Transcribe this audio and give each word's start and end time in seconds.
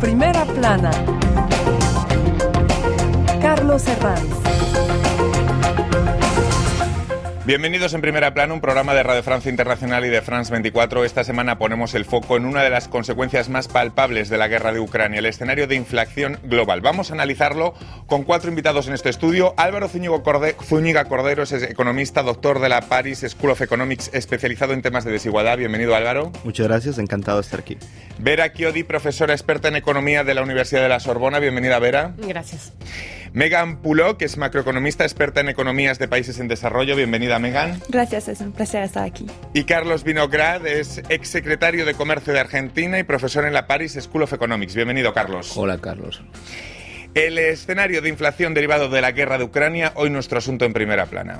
Primera 0.00 0.46
plana. 0.46 0.90
Carlos 3.42 3.86
Herranz. 3.86 4.69
Bienvenidos 7.46 7.94
en 7.94 8.02
Primera 8.02 8.34
Plana, 8.34 8.52
un 8.52 8.60
programa 8.60 8.92
de 8.92 9.02
Radio 9.02 9.22
Francia 9.22 9.48
Internacional 9.50 10.04
y 10.04 10.10
de 10.10 10.20
France 10.20 10.52
24. 10.52 11.06
Esta 11.06 11.24
semana 11.24 11.56
ponemos 11.56 11.94
el 11.94 12.04
foco 12.04 12.36
en 12.36 12.44
una 12.44 12.62
de 12.62 12.68
las 12.68 12.86
consecuencias 12.86 13.48
más 13.48 13.66
palpables 13.66 14.28
de 14.28 14.36
la 14.36 14.46
guerra 14.46 14.74
de 14.74 14.78
Ucrania, 14.78 15.20
el 15.20 15.26
escenario 15.26 15.66
de 15.66 15.74
inflación 15.74 16.38
global. 16.42 16.82
Vamos 16.82 17.10
a 17.10 17.14
analizarlo 17.14 17.72
con 18.06 18.24
cuatro 18.24 18.50
invitados 18.50 18.88
en 18.88 18.94
este 18.94 19.08
estudio. 19.08 19.54
Álvaro 19.56 19.88
Zúñiga 19.88 21.04
Cordero 21.06 21.42
es 21.42 21.52
economista, 21.54 22.22
doctor 22.22 22.60
de 22.60 22.68
la 22.68 22.82
Paris 22.82 23.24
School 23.26 23.52
of 23.52 23.62
Economics, 23.62 24.10
especializado 24.12 24.74
en 24.74 24.82
temas 24.82 25.06
de 25.06 25.10
desigualdad. 25.10 25.56
Bienvenido, 25.56 25.96
Álvaro. 25.96 26.32
Muchas 26.44 26.68
gracias, 26.68 26.98
encantado 26.98 27.38
de 27.38 27.42
estar 27.42 27.60
aquí. 27.60 27.78
Vera 28.18 28.52
Chiodi, 28.52 28.82
profesora 28.82 29.32
experta 29.32 29.68
en 29.68 29.76
economía 29.76 30.24
de 30.24 30.34
la 30.34 30.42
Universidad 30.42 30.82
de 30.82 30.90
la 30.90 31.00
Sorbona. 31.00 31.38
Bienvenida, 31.38 31.78
Vera. 31.78 32.12
Gracias. 32.18 32.74
Megan 33.32 33.76
Puló, 33.76 34.18
que 34.18 34.24
es 34.24 34.36
macroeconomista 34.36 35.04
experta 35.04 35.40
en 35.40 35.48
economías 35.48 35.98
de 35.98 36.08
países 36.08 36.40
en 36.40 36.48
desarrollo. 36.48 36.96
Bienvenida, 36.96 37.38
Megan. 37.38 37.80
Gracias, 37.88 38.28
es 38.28 38.40
un 38.40 38.52
placer 38.52 38.82
estar 38.82 39.04
aquí. 39.04 39.26
Y 39.54 39.64
Carlos 39.64 40.02
Vinograd 40.04 40.66
es 40.66 41.02
exsecretario 41.08 41.84
de 41.84 41.94
Comercio 41.94 42.32
de 42.32 42.40
Argentina 42.40 42.98
y 42.98 43.04
profesor 43.04 43.44
en 43.44 43.52
la 43.52 43.66
Paris 43.66 43.96
School 44.00 44.24
of 44.24 44.32
Economics. 44.32 44.74
Bienvenido, 44.74 45.12
Carlos. 45.12 45.56
Hola, 45.56 45.78
Carlos. 45.78 46.22
El 47.14 47.38
escenario 47.38 48.02
de 48.02 48.08
inflación 48.08 48.54
derivado 48.54 48.88
de 48.88 49.00
la 49.00 49.12
guerra 49.12 49.38
de 49.38 49.44
Ucrania, 49.44 49.92
hoy 49.96 50.10
nuestro 50.10 50.38
asunto 50.38 50.64
en 50.64 50.72
primera 50.72 51.06
plana. 51.06 51.38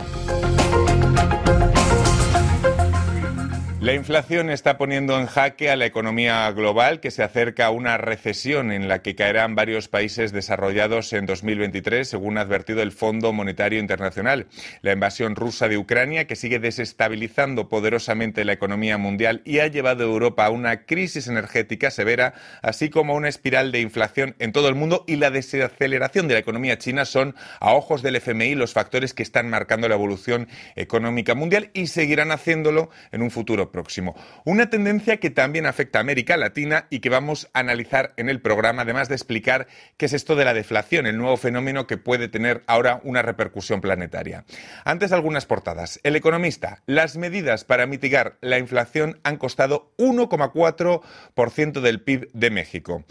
La 3.80 3.94
inflación 3.94 4.50
está 4.50 4.76
poniendo 4.76 5.18
en 5.18 5.24
jaque 5.24 5.70
a 5.70 5.76
la 5.76 5.86
economía 5.86 6.50
global, 6.50 7.00
que 7.00 7.10
se 7.10 7.22
acerca 7.22 7.64
a 7.64 7.70
una 7.70 7.96
recesión 7.96 8.72
en 8.72 8.88
la 8.88 9.00
que 9.00 9.14
caerán 9.14 9.54
varios 9.54 9.88
países 9.88 10.32
desarrollados 10.32 11.14
en 11.14 11.24
2023, 11.24 12.06
según 12.06 12.36
ha 12.36 12.42
advertido 12.42 12.82
el 12.82 12.92
Fondo 12.92 13.32
Monetario 13.32 13.80
Internacional. 13.80 14.48
La 14.82 14.92
invasión 14.92 15.34
rusa 15.34 15.66
de 15.66 15.78
Ucrania, 15.78 16.26
que 16.26 16.36
sigue 16.36 16.58
desestabilizando 16.58 17.70
poderosamente 17.70 18.44
la 18.44 18.52
economía 18.52 18.98
mundial 18.98 19.40
y 19.46 19.60
ha 19.60 19.66
llevado 19.66 20.04
a 20.04 20.08
Europa 20.08 20.44
a 20.44 20.50
una 20.50 20.84
crisis 20.84 21.26
energética 21.26 21.90
severa, 21.90 22.34
así 22.60 22.90
como 22.90 23.14
a 23.14 23.16
una 23.16 23.30
espiral 23.30 23.72
de 23.72 23.80
inflación 23.80 24.36
en 24.40 24.52
todo 24.52 24.68
el 24.68 24.74
mundo 24.74 25.04
y 25.06 25.16
la 25.16 25.30
desaceleración 25.30 26.28
de 26.28 26.34
la 26.34 26.40
economía 26.40 26.76
china 26.76 27.06
son, 27.06 27.34
a 27.60 27.72
ojos 27.72 28.02
del 28.02 28.16
FMI, 28.16 28.56
los 28.56 28.74
factores 28.74 29.14
que 29.14 29.22
están 29.22 29.48
marcando 29.48 29.88
la 29.88 29.94
evolución 29.94 30.48
económica 30.76 31.34
mundial 31.34 31.70
y 31.72 31.86
seguirán 31.86 32.30
haciéndolo 32.30 32.90
en 33.10 33.22
un 33.22 33.30
futuro 33.30 33.69
próximo. 33.70 34.14
Una 34.44 34.70
tendencia 34.70 35.18
que 35.18 35.30
también 35.30 35.66
afecta 35.66 35.98
a 35.98 36.02
América 36.02 36.36
Latina 36.36 36.86
y 36.90 37.00
que 37.00 37.08
vamos 37.08 37.48
a 37.52 37.60
analizar 37.60 38.14
en 38.16 38.28
el 38.28 38.40
programa, 38.40 38.82
además 38.82 39.08
de 39.08 39.14
explicar 39.14 39.66
qué 39.96 40.06
es 40.06 40.12
esto 40.12 40.36
de 40.36 40.44
la 40.44 40.54
deflación, 40.54 41.06
el 41.06 41.18
nuevo 41.18 41.36
fenómeno 41.36 41.86
que 41.86 41.96
puede 41.96 42.28
tener 42.28 42.62
ahora 42.66 43.00
una 43.04 43.22
repercusión 43.22 43.80
planetaria. 43.80 44.44
Antes 44.84 45.12
algunas 45.12 45.46
portadas. 45.46 46.00
El 46.02 46.16
economista, 46.16 46.82
las 46.86 47.16
medidas 47.16 47.64
para 47.64 47.86
mitigar 47.86 48.38
la 48.40 48.58
inflación 48.58 49.20
han 49.24 49.36
costado 49.36 49.92
1,4% 49.98 51.80
del 51.80 52.00
PIB 52.02 52.30
de 52.32 52.50
México. 52.50 53.04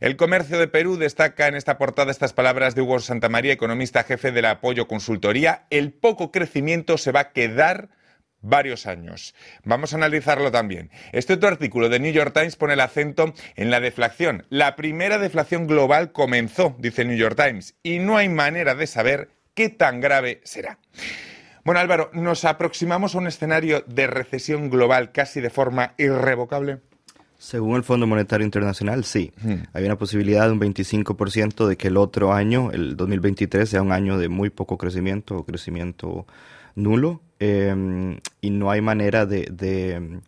El 0.00 0.16
comercio 0.16 0.58
de 0.58 0.68
Perú 0.68 0.96
destaca 0.96 1.48
en 1.48 1.54
esta 1.54 1.78
portada 1.78 2.10
estas 2.10 2.32
palabras 2.32 2.74
de 2.74 2.82
Hugo 2.82 2.98
Santamaría, 3.00 3.52
economista 3.52 4.04
jefe 4.04 4.32
del 4.32 4.46
apoyo 4.46 4.86
consultoría. 4.86 5.66
El 5.70 5.92
poco 5.92 6.30
crecimiento 6.30 6.98
se 6.98 7.12
va 7.12 7.20
a 7.20 7.32
quedar 7.32 7.88
varios 8.44 8.86
años. 8.86 9.34
Vamos 9.64 9.92
a 9.92 9.96
analizarlo 9.96 10.52
también. 10.52 10.90
Este 11.12 11.32
otro 11.32 11.48
artículo 11.48 11.88
de 11.88 11.98
New 11.98 12.12
York 12.12 12.32
Times 12.32 12.56
pone 12.56 12.74
el 12.74 12.80
acento 12.80 13.34
en 13.56 13.70
la 13.70 13.80
deflación. 13.80 14.46
La 14.50 14.76
primera 14.76 15.18
deflación 15.18 15.66
global 15.66 16.12
comenzó, 16.12 16.76
dice 16.78 17.04
New 17.04 17.16
York 17.16 17.36
Times, 17.36 17.74
y 17.82 17.98
no 17.98 18.16
hay 18.16 18.28
manera 18.28 18.74
de 18.74 18.86
saber 18.86 19.30
qué 19.54 19.68
tan 19.68 20.00
grave 20.00 20.40
será. 20.44 20.78
Bueno, 21.64 21.80
Álvaro, 21.80 22.10
¿nos 22.12 22.44
aproximamos 22.44 23.14
a 23.14 23.18
un 23.18 23.26
escenario 23.26 23.82
de 23.86 24.06
recesión 24.06 24.68
global 24.68 25.12
casi 25.12 25.40
de 25.40 25.48
forma 25.48 25.94
irrevocable? 25.96 26.80
Según 27.38 27.76
el 27.76 27.84
Fondo 27.84 28.06
Monetario 28.06 28.44
Internacional, 28.44 29.04
sí. 29.04 29.32
Hay 29.72 29.84
una 29.84 29.96
posibilidad 29.96 30.46
de 30.46 30.52
un 30.52 30.60
25% 30.60 31.66
de 31.66 31.76
que 31.76 31.88
el 31.88 31.96
otro 31.96 32.32
año, 32.32 32.70
el 32.70 32.96
2023, 32.96 33.68
sea 33.68 33.82
un 33.82 33.92
año 33.92 34.18
de 34.18 34.28
muy 34.28 34.50
poco 34.50 34.78
crecimiento 34.78 35.36
o 35.36 35.44
crecimiento 35.44 36.26
nulo 36.74 37.22
em, 37.44 38.18
y 38.40 38.50
no 38.50 38.70
hay 38.70 38.80
manera 38.80 39.26
de, 39.26 40.20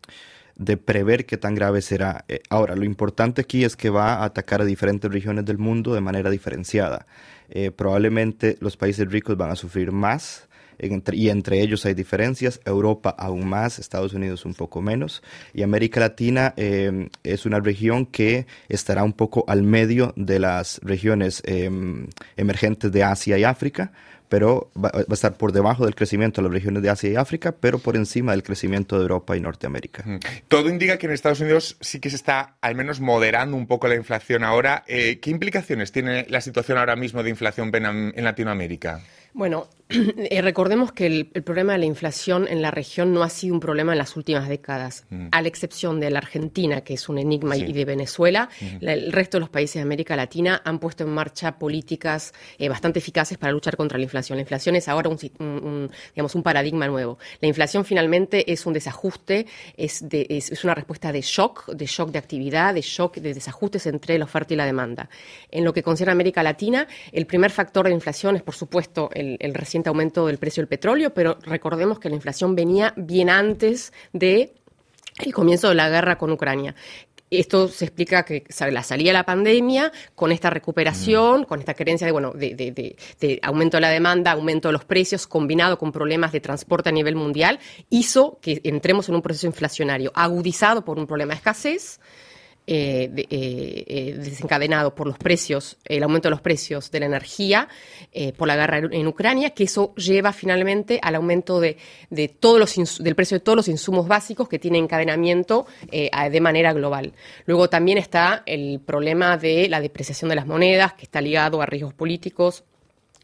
prever 0.84 1.26
qué 1.26 1.36
tan 1.36 1.54
grave 1.54 1.82
será. 1.82 2.24
Eh, 2.28 2.40
ahora, 2.50 2.74
lo 2.74 2.84
importante 2.84 3.42
aquí 3.42 3.64
es 3.64 3.76
que 3.76 3.90
va 3.90 4.14
a 4.14 4.24
atacar 4.24 4.60
a 4.60 4.64
diferentes 4.64 5.10
regiones 5.10 5.44
del 5.44 5.58
mundo 5.58 5.94
de 5.94 6.00
manera 6.00 6.30
diferenciada. 6.30 7.06
Eh, 7.48 7.70
probablemente 7.70 8.56
los 8.60 8.76
países 8.76 9.10
ricos 9.10 9.36
van 9.36 9.50
a 9.50 9.56
sufrir 9.56 9.92
más 9.92 10.48
y 10.78 11.28
entre 11.28 11.60
ellos 11.60 11.86
hay 11.86 11.94
diferencias. 11.94 12.60
Europa 12.64 13.14
aún 13.18 13.48
más, 13.48 13.78
Estados 13.78 14.12
Unidos 14.12 14.44
un 14.44 14.54
poco 14.54 14.82
menos. 14.82 15.22
Y 15.54 15.62
América 15.62 16.00
Latina 16.00 16.52
em, 16.56 17.08
es 17.22 17.46
una 17.46 17.60
región 17.60 18.06
que 18.06 18.46
estará 18.68 19.02
un 19.04 19.12
poco 19.12 19.44
al 19.48 19.62
medio 19.62 20.12
de 20.16 20.38
las 20.38 20.80
regiones 20.82 21.42
em, 21.46 22.08
emergentes 22.36 22.92
de 22.92 23.02
Asia 23.02 23.38
y 23.38 23.44
África 23.44 23.92
pero 24.28 24.70
va, 24.76 24.90
a 24.94 25.14
estar 25.14 25.36
por 25.36 25.52
debajo 25.52 25.84
del 25.84 25.94
crecimiento 25.94 26.40
de 26.40 26.48
las 26.48 26.54
regiones 26.54 26.82
de 26.82 26.90
Asia 26.90 27.10
y 27.10 27.16
África, 27.16 27.52
pero 27.52 27.78
por 27.78 27.96
encima 27.96 28.32
del 28.32 28.42
crecimiento 28.42 28.96
de 28.96 29.02
Europa 29.02 29.36
y 29.36 29.40
Norteamérica. 29.40 30.04
Todo 30.48 30.68
indica 30.68 30.98
que 30.98 31.06
en 31.06 31.12
Estados 31.12 31.40
Unidos 31.40 31.76
sí 31.80 32.00
que 32.00 32.10
se 32.10 32.16
está 32.16 32.56
al 32.60 32.74
menos 32.74 33.00
moderando 33.00 33.56
un 33.56 33.66
poco 33.66 33.88
la 33.88 33.94
inflación 33.94 34.44
ahora. 34.44 34.84
Eh, 34.86 35.18
¿Qué 35.20 35.30
implicaciones 35.30 35.92
tiene 35.92 36.26
la 36.28 36.40
situación 36.40 36.78
ahora 36.78 36.96
mismo 36.96 37.22
de 37.22 37.30
inflación 37.30 37.70
en 37.74 38.24
Latinoamérica? 38.24 39.00
Bueno, 39.32 39.68
eh, 39.90 40.42
recordemos 40.42 40.92
que 40.92 41.06
el, 41.06 41.26
problema 41.26 41.74
de 41.74 41.78
la 41.78 41.84
inflación 41.84 42.46
en 42.48 42.60
la 42.60 42.70
región 42.70 43.12
no 43.12 43.22
ha 43.22 43.28
sido 43.28 43.54
un 43.54 43.60
problema 43.60 43.92
en 43.92 43.98
las 43.98 44.16
últimas 44.16 44.48
décadas, 44.48 45.04
mm. 45.10 45.28
a 45.30 45.42
la 45.42 45.48
excepción 45.48 46.00
de 46.00 46.10
la 46.10 46.18
Argentina, 46.18 46.80
que 46.80 46.94
es 46.94 47.08
un 47.08 47.18
enigma, 47.18 47.56
y 47.56 47.72
de 47.72 47.84
Venezuela. 47.84 48.48
el 48.80 49.12
resto 49.12 49.36
de 49.36 49.40
los 49.40 49.48
países 49.48 49.74
de 49.74 49.82
América 49.82 50.16
Latina 50.16 50.60
han 50.64 50.78
puesto 50.78 51.04
en 51.04 51.10
marcha 51.10 51.58
políticas 51.58 52.34
eh, 52.58 52.68
bastante 52.68 52.98
eficaces 52.98 53.38
para 53.38 53.52
luchar 53.52 53.76
contra 53.76 53.96
la 53.96 54.04
inflación. 54.04 54.36
La 54.36 54.42
inflación 54.42 54.74
es 54.74 54.88
ahora 54.88 55.08
un, 55.08 55.90
digamos, 56.14 56.34
un 56.34 56.42
paradigma 56.42 56.88
nuevo. 56.88 57.18
La 57.40 57.48
inflación 57.48 57.84
finalmente 57.84 58.52
es 58.52 58.66
un 58.66 58.72
desajuste, 58.72 59.46
es, 59.76 60.04
es, 60.10 60.64
una 60.64 60.74
respuesta 60.74 61.12
de 61.12 61.20
shock, 61.20 61.68
de 61.68 61.86
shock 61.86 62.10
de 62.10 62.18
actividad, 62.18 62.74
de 62.74 62.80
shock 62.80 63.16
de 63.18 63.34
desajustes 63.34 63.86
entre 63.86 64.18
la 64.18 64.24
oferta 64.24 64.54
y 64.54 64.56
la 64.56 64.66
demanda. 64.66 65.08
En 65.50 65.64
lo 65.64 65.72
que 65.72 65.82
concierne 65.82 66.10
a 66.10 66.14
América 66.14 66.42
Latina, 66.42 66.88
el 67.12 67.26
primer 67.26 67.52
factor 67.52 67.86
de 67.86 67.92
inflación 67.92 68.34
es, 68.36 68.42
por 68.42 68.54
supuesto, 68.54 69.10
el 69.14 69.36
el, 69.40 69.54
reciente 69.76 69.88
aumento 69.90 70.26
del 70.26 70.38
precio 70.38 70.62
del 70.62 70.68
petróleo, 70.68 71.12
pero 71.12 71.36
recordemos 71.42 71.98
que 71.98 72.08
la 72.08 72.14
inflación 72.14 72.54
venía 72.54 72.94
bien 72.96 73.28
antes 73.28 73.92
de 74.12 74.54
el 75.18 75.34
comienzo 75.34 75.68
de 75.68 75.74
la 75.74 75.90
guerra 75.90 76.16
con 76.16 76.30
Ucrania. 76.30 76.74
Esto 77.28 77.68
se 77.68 77.84
explica 77.84 78.24
que 78.24 78.44
la 78.70 78.82
salida 78.82 79.10
de 79.10 79.12
la 79.14 79.24
pandemia, 79.24 79.92
con 80.14 80.32
esta 80.32 80.48
recuperación, 80.48 81.42
mm. 81.42 81.44
con 81.44 81.58
esta 81.58 81.74
creencia 81.74 82.06
de, 82.06 82.12
bueno, 82.12 82.32
de, 82.32 82.96
aumento 83.42 83.76
de 83.76 83.80
la 83.82 83.90
demanda, 83.90 84.32
aumento 84.32 84.68
de 84.68 84.72
los 84.72 84.84
precios, 84.84 85.26
combinado 85.26 85.76
con 85.76 85.92
problemas 85.92 86.32
de 86.32 86.40
transporte 86.40 86.88
a 86.88 86.92
nivel 86.92 87.16
mundial, 87.16 87.58
hizo 87.90 88.38
que 88.40 88.60
entremos 88.64 89.08
en 89.08 89.16
un 89.16 89.22
proceso 89.22 89.46
inflacionario 89.46 90.10
agudizado 90.14 90.84
por 90.84 90.98
un 90.98 91.06
problema 91.06 91.34
de 91.34 91.38
escasez, 91.38 92.00
eh, 92.68 93.12
eh, 93.30 93.84
eh, 93.86 94.14
desencadenado 94.18 94.92
por 94.92 95.06
los 95.06 95.18
precios, 95.18 95.76
el 95.84 96.02
aumento 96.02 96.26
de 96.26 96.30
los 96.30 96.40
precios 96.40 96.90
de 96.90 96.98
la 96.98 97.06
energía, 97.06 97.68
por 98.36 98.48
la 98.48 98.56
guerra 98.56 98.78
en 98.78 99.06
Ucrania, 99.06 99.50
que 99.50 99.64
eso 99.64 99.94
lleva 99.94 100.32
finalmente 100.32 100.98
al 101.02 101.16
aumento 101.16 101.60
de, 101.60 101.76
todos 102.40 102.58
los 102.58 102.98
del 102.98 103.14
precio 103.14 103.36
de 103.36 103.44
todos 103.44 103.56
los 103.56 103.68
insumos 103.68 104.08
básicos 104.08 104.48
que 104.48 104.58
tienen 104.58 104.84
encadenamiento 104.84 105.66
de 105.90 106.40
manera 106.40 106.72
global. 106.72 107.12
Luego 107.44 107.68
también 107.68 107.98
está 107.98 108.42
el 108.46 108.80
problema 108.80 109.36
de 109.36 109.68
la 109.68 109.80
depreciación 109.80 110.30
de 110.30 110.36
las 110.36 110.46
monedas, 110.46 110.94
que 110.94 111.04
está 111.04 111.20
ligado 111.20 111.60
a 111.60 111.66
riesgos 111.66 111.92
políticos 111.92 112.64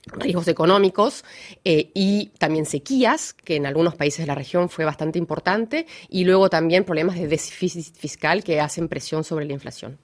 riesgos 0.06 0.48
económicos 0.48 1.24
eh, 1.64 1.90
y 1.94 2.32
también 2.38 2.66
sequías, 2.66 3.32
que 3.32 3.56
en 3.56 3.66
algunos 3.66 3.94
países 3.94 4.20
de 4.20 4.26
la 4.26 4.34
región 4.34 4.68
fue 4.68 4.84
bastante 4.84 5.18
importante, 5.18 5.86
y 6.08 6.24
luego 6.24 6.50
también 6.50 6.84
problemas 6.84 7.16
de 7.16 7.28
déficit 7.28 7.94
fiscal 7.96 8.42
que 8.42 8.60
hacen 8.60 8.88
presión 8.88 9.24
sobre 9.24 9.44
la 9.44 9.52
inflación. 9.52 9.98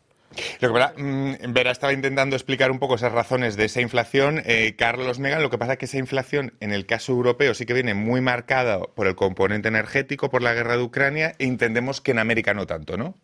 Lo 0.61 0.73
que 0.73 1.03
mm, 1.03 1.53
Vera 1.53 1.71
estaba 1.71 1.93
intentando 1.93 2.37
explicar 2.37 2.71
un 2.71 2.79
poco 2.79 2.95
esas 2.95 3.13
razones 3.13 3.57
de 3.57 3.65
esa 3.65 3.81
inflación. 3.81 4.43
Eh, 4.45 4.75
Carlos 4.77 5.19
Megan, 5.19 5.43
lo 5.43 5.51
que 5.51 5.59
pasa 5.59 5.73
es 5.73 5.79
que 5.79 5.87
esa 5.87 5.99
inflación 5.99 6.55
en 6.61 6.73
el 6.73 6.87
caso 6.87 7.13
europeo 7.13 7.55
sí 7.55 7.67
que 7.67 7.75
viene 7.75 7.95
muy 7.95 8.21
marcada 8.21 8.81
por 8.81 9.07
el 9.07 9.17
componente 9.17 9.69
energético, 9.69 10.31
por 10.31 10.43
la 10.43 10.55
guerra 10.55 10.77
de 10.77 10.83
Ucrania, 10.83 11.35
e 11.39 11.47
entendemos 11.47 12.01
que 12.01 12.13
en 12.13 12.19
América 12.19 12.55
no 12.55 12.67
tanto, 12.67 12.97
¿no? 12.97 13.17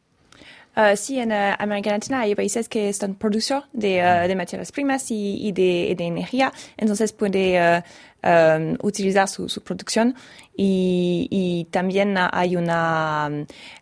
Uh, 0.76 0.97
sí, 0.97 1.21
en 1.21 1.31
uh, 1.31 1.55
América 1.59 1.91
Latina 1.91 2.21
hay 2.21 2.35
países 2.35 2.69
que 2.69 2.88
están 2.88 3.15
produciendo 3.15 3.65
de, 3.73 4.03
uh, 4.03 4.26
de 4.26 4.35
materias 4.35 4.73
primas 4.73 5.09
y, 5.11 5.37
y, 5.47 5.53
de, 5.53 5.94
de, 5.97 6.05
energía, 6.05 6.53
entonces 6.76 7.12
puede 7.12 7.82
um, 8.25 8.76
utilizar 8.82 9.29
su, 9.29 9.49
su 9.49 9.62
producción. 9.62 10.17
Y, 10.56 11.29
y, 11.31 11.65
también 11.71 12.17
hay 12.17 12.56
una 12.56 13.29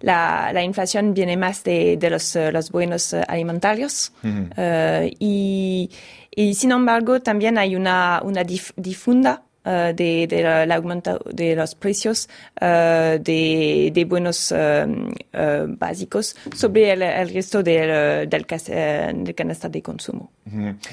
la, 0.00 0.50
la, 0.52 0.62
inflación 0.62 1.14
viene 1.14 1.36
más 1.36 1.64
de, 1.64 1.96
de 1.96 2.10
los, 2.10 2.34
los 2.34 2.70
buenos 2.70 3.14
alimentarios. 3.14 4.12
Uh 4.22 4.28
-huh. 4.28 5.16
y, 5.18 5.90
y, 6.30 6.54
sin 6.54 6.72
embargo 6.72 7.20
también 7.20 7.58
hay 7.58 7.76
una, 7.76 8.20
una 8.24 8.42
dif 8.44 8.72
difunda 8.76 9.42
Uh, 9.64 9.94
de, 9.94 10.26
de, 10.26 10.42
la, 10.42 10.74
aumento 10.74 11.20
de 11.32 11.54
los 11.54 11.76
precios 11.76 12.28
uh, 12.60 13.22
de, 13.22 13.92
de, 13.94 14.04
buenos 14.04 14.50
uh, 14.50 15.76
básicos 15.78 16.34
sobre 16.52 16.90
el, 16.90 17.02
el 17.02 17.32
resto 17.32 17.62
del, 17.62 18.28
del, 18.28 18.44
del, 18.44 19.34
canasta 19.36 19.68
de 19.68 19.80
consumo. 19.80 20.32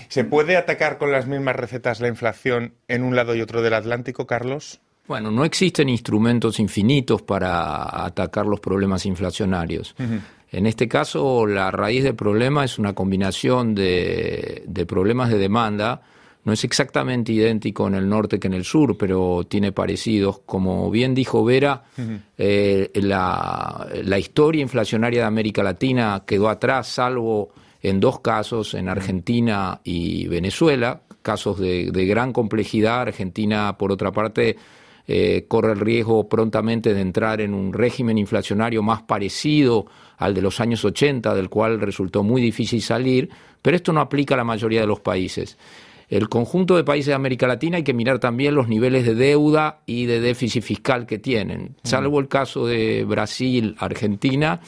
¿Se 0.08 0.24
puede 0.24 0.56
atacar 0.56 1.00
con 1.00 1.12
las 1.12 1.26
mismas 1.26 1.56
recetas 1.56 2.00
la 2.00 2.10
inflación 2.10 2.74
en 2.88 3.04
un 3.04 3.16
lado 3.16 3.34
y 3.34 3.42
otro 3.42 3.64
del 3.64 3.74
Atlántico, 3.74 4.28
Carlos? 4.28 4.80
Bueno, 5.08 5.32
no 5.32 5.46
existen 5.46 5.90
instrumentos 5.90 6.60
infinitos 6.60 7.24
para 7.24 8.06
atacar 8.06 8.46
los 8.46 8.60
problemas 8.60 9.04
inflacionarios. 9.08 9.96
En 10.52 10.68
este 10.68 10.88
caso, 10.88 11.48
la 11.48 11.72
raíz 11.72 12.04
del 12.04 12.14
problema 12.14 12.66
es 12.66 12.78
una 12.78 12.94
combinación 12.94 13.74
de, 13.74 14.62
de 14.68 14.86
problemas 14.86 15.32
de 15.32 15.40
demanda 15.40 16.04
no 16.44 16.54
es 16.54 16.64
exactamente 16.64 17.34
idéntico 17.34 17.88
en 17.88 17.96
el 17.96 18.08
norte 18.08 18.40
que 18.40 18.48
en 18.48 18.54
el 18.54 18.64
sur, 18.64 18.98
pero 18.98 19.46
tiene 19.48 19.72
parecidos. 19.72 20.40
Como 20.46 20.90
bien 20.90 21.14
dijo 21.14 21.44
Vera, 21.44 21.84
uh 21.98 22.02
-huh. 22.02 22.22
eh, 22.38 22.92
la, 22.96 23.88
la, 24.04 24.20
historia 24.20 24.62
inflacionaria 24.62 25.22
de 25.22 25.28
América 25.28 25.62
Latina 25.64 26.24
quedó 26.26 26.50
atrás, 26.50 26.88
salvo 26.88 27.50
en 27.82 28.00
dos 28.00 28.22
casos, 28.22 28.74
en 28.74 28.90
Argentina 28.90 29.82
y 29.84 30.28
Venezuela, 30.28 31.02
casos 31.22 31.60
de, 31.60 31.92
de 31.92 32.06
gran 32.06 32.32
complejidad. 32.34 33.02
Argentina, 33.02 33.78
por 33.78 33.92
otra 33.92 34.12
parte, 34.12 34.56
eh, 35.08 35.46
corre 35.48 35.74
el 35.74 35.80
riesgo 35.80 36.30
prontamente 36.30 36.94
de 36.94 37.02
entrar 37.02 37.42
en 37.42 37.54
un 37.54 37.74
régimen 37.74 38.18
inflacionario 38.18 38.84
más 38.84 39.02
parecido 39.02 39.88
al 40.18 40.34
de 40.34 40.42
los 40.42 40.60
años 40.60 40.86
80, 40.86 41.34
del 41.34 41.50
cual 41.50 41.82
resultó 41.82 42.24
muy 42.24 42.42
difícil 42.42 42.82
salir, 42.82 43.30
pero 43.62 43.76
esto 43.76 43.92
no 43.92 44.02
aplica 44.02 44.36
a 44.36 44.38
la 44.38 44.44
mayoría 44.44 44.82
de 44.82 44.88
los 44.88 45.00
países 45.00 45.58
el 46.10 46.28
conjunto 46.28 46.76
de 46.76 46.84
países 46.84 47.08
de 47.08 47.14
América 47.14 47.46
Latina 47.48 47.78
hay 47.78 47.84
que 47.84 47.94
mirar 47.94 48.18
también 48.18 48.56
los 48.56 48.68
niveles 48.68 49.06
de 49.06 49.14
deuda 49.14 49.82
y 49.86 50.08
de 50.08 50.20
déficit 50.20 50.64
fiscal 50.64 51.06
que 51.06 51.20
tienen. 51.20 51.76
Salvo 51.84 52.20
el 52.20 52.28
caso 52.28 52.66
de 52.66 53.06
Brasil, 53.06 53.76
Argentina, 53.78 54.60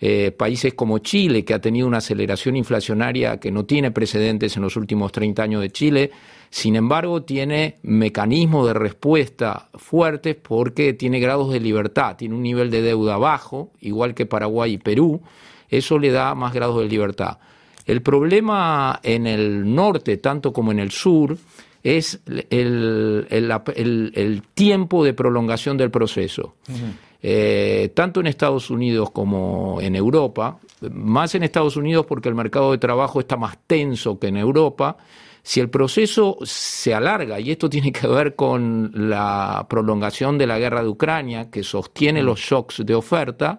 eh, 0.00 0.32
países 0.32 0.74
como 0.74 0.98
Chile, 0.98 1.46
que 1.46 1.54
ha 1.54 1.60
tenido 1.60 1.86
una 1.86 1.98
aceleración 1.98 2.56
inflacionaria 2.56 3.40
que 3.40 3.50
no 3.50 3.64
tiene 3.64 3.90
precedentes 3.90 4.54
en 4.56 4.62
los 4.62 4.76
últimos 4.76 5.12
30 5.12 5.42
años 5.42 5.62
de 5.62 5.70
Chile, 5.70 6.10
sin 6.50 6.76
embargo, 6.76 7.22
tiene 7.22 7.78
mecanismos 7.82 8.66
de 8.66 8.74
respuesta 8.74 9.70
fuertes 9.72 10.36
porque 10.36 10.92
tiene 10.92 11.18
grados 11.18 11.50
de 11.50 11.60
libertad, 11.60 12.16
tiene 12.16 12.34
un 12.34 12.42
nivel 12.42 12.70
de 12.70 12.82
deuda 12.82 13.16
bajo, 13.16 13.70
igual 13.80 14.14
que 14.14 14.26
Paraguay 14.26 14.74
y 14.74 14.78
Perú, 14.78 15.22
eso 15.70 15.98
le 15.98 16.10
da 16.10 16.34
más 16.34 16.52
grados 16.52 16.78
de 16.80 16.88
libertad. 16.90 17.38
El 17.86 18.00
problema 18.00 19.00
en 19.02 19.26
el 19.26 19.74
norte, 19.74 20.16
tanto 20.18 20.52
como 20.52 20.70
en 20.72 20.78
el 20.78 20.90
sur, 20.90 21.36
es 21.82 22.20
el, 22.26 23.26
el, 23.28 23.52
el, 23.74 24.12
el 24.14 24.42
tiempo 24.54 25.04
de 25.04 25.14
prolongación 25.14 25.76
del 25.76 25.90
proceso. 25.90 26.54
Uh 26.68 26.72
-huh. 26.72 26.92
eh, 27.22 27.90
tanto 27.94 28.20
en 28.20 28.26
Estados 28.26 28.70
Unidos 28.70 29.10
como 29.10 29.80
en 29.80 29.96
Europa, 29.96 30.58
más 30.90 31.34
en 31.34 31.42
Estados 31.42 31.76
Unidos 31.76 32.06
porque 32.06 32.28
el 32.28 32.34
mercado 32.34 32.70
de 32.72 32.78
trabajo 32.78 33.20
está 33.20 33.36
más 33.36 33.56
tenso 33.66 34.18
que 34.18 34.28
en 34.28 34.36
Europa, 34.36 34.96
si 35.44 35.58
el 35.60 35.68
proceso 35.68 36.38
se 36.42 36.94
alarga, 36.94 37.40
y 37.40 37.50
esto 37.50 37.68
tiene 37.68 37.90
que 37.90 38.06
ver 38.06 38.36
con 38.36 38.92
la 38.94 39.66
prolongación 39.68 40.38
de 40.38 40.46
la 40.46 40.58
guerra 40.58 40.82
de 40.82 40.88
Ucrania, 40.88 41.50
que 41.50 41.64
sostiene 41.64 42.22
los 42.22 42.38
shocks 42.38 42.82
de 42.86 42.94
oferta, 42.94 43.58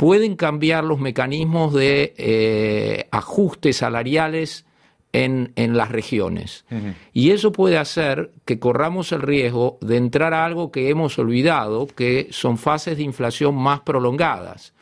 pueden 0.00 0.34
cambiar 0.34 0.82
los 0.82 0.98
mecanismos 0.98 1.74
de 1.74 2.14
eh, 2.16 3.06
ajustes 3.10 3.76
salariales 3.76 4.64
en, 5.12 5.52
en, 5.56 5.76
las 5.76 5.90
regiones. 5.90 6.64
Uh 6.70 6.74
-huh. 6.76 6.94
Y 7.12 7.30
eso 7.32 7.52
puede 7.52 7.76
hacer 7.76 8.30
que 8.46 8.58
corramos 8.58 9.12
el 9.12 9.20
riesgo 9.20 9.76
de 9.82 9.98
entrar 9.98 10.32
a 10.32 10.46
algo 10.46 10.72
que 10.72 10.88
hemos 10.88 11.18
olvidado, 11.18 11.86
que 11.86 12.28
son 12.30 12.56
fases 12.56 12.96
de 12.96 13.02
inflación 13.02 13.54
más 13.54 13.80
prolongadas. 13.80 14.72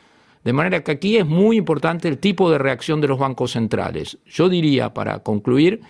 De 0.45 0.53
manera 0.53 0.85
que 0.85 0.91
aquí 0.91 1.17
es 1.17 1.25
muy 1.25 1.57
importante 1.57 2.07
el 2.07 2.19
tipo 2.19 2.49
de 2.49 2.57
reacción 2.57 3.01
de 3.01 3.09
los 3.09 3.19
bancos 3.19 3.51
centrales. 3.51 4.19
Yo 4.25 4.47
diría, 4.47 4.93
para 4.93 5.19
concluir, 5.19 5.81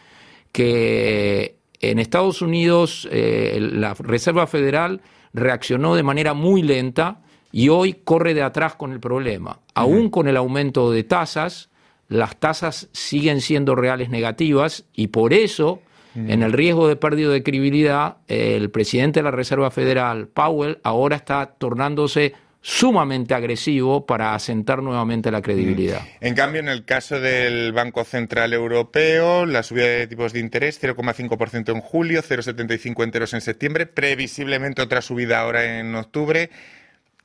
que 0.51 1.57
en 1.81 1.99
Estados 1.99 2.41
Unidos 2.41 3.07
eh, 3.11 3.59
la 3.61 3.93
Reserva 3.93 4.47
Federal 4.47 5.01
reaccionó 5.33 5.93
de 5.93 6.01
manera 6.01 6.33
muy 6.33 6.63
lenta, 6.63 7.21
y 7.51 7.69
hoy 7.69 7.93
corre 8.03 8.33
de 8.33 8.43
atrás 8.43 8.75
con 8.75 8.91
el 8.91 8.99
problema. 8.99 9.51
Uh 9.51 9.53
-huh. 9.53 9.71
Aún 9.75 10.09
con 10.09 10.27
el 10.27 10.37
aumento 10.37 10.91
de 10.91 11.03
tasas, 11.03 11.69
las 12.07 12.35
tasas 12.37 12.89
siguen 12.91 13.41
siendo 13.41 13.75
reales 13.75 14.09
negativas 14.09 14.85
y 14.93 15.07
por 15.07 15.33
eso, 15.33 15.81
uh 16.15 16.19
-huh. 16.19 16.31
en 16.31 16.43
el 16.43 16.53
riesgo 16.53 16.87
de 16.87 16.95
pérdida 16.95 17.31
de 17.31 17.43
credibilidad, 17.43 18.17
el 18.27 18.69
presidente 18.69 19.19
de 19.19 19.23
la 19.23 19.31
Reserva 19.31 19.71
Federal, 19.71 20.27
Powell, 20.27 20.79
ahora 20.83 21.15
está 21.15 21.55
tornándose 21.57 22.33
sumamente 22.61 23.33
agresivo 23.33 24.05
para 24.05 24.35
asentar 24.35 24.83
nuevamente 24.83 25.31
la 25.31 25.41
credibilidad. 25.41 26.01
En 26.19 26.35
cambio, 26.35 26.59
en 26.59 26.67
el 26.67 26.83
caso 26.83 27.19
del 27.19 27.71
Banco 27.71 28.03
Central 28.03 28.53
Europeo, 28.53 29.45
la 29.45 29.63
subida 29.63 29.85
de 29.87 30.07
tipos 30.07 30.33
de 30.33 30.39
interés 30.39 30.81
0,5% 30.81 31.73
en 31.73 31.79
julio, 31.79 32.21
0,75 32.21 33.03
enteros 33.03 33.33
en 33.33 33.41
septiembre, 33.41 33.85
previsiblemente 33.85 34.81
otra 34.81 35.01
subida 35.01 35.39
ahora 35.39 35.79
en 35.79 35.95
octubre. 35.95 36.49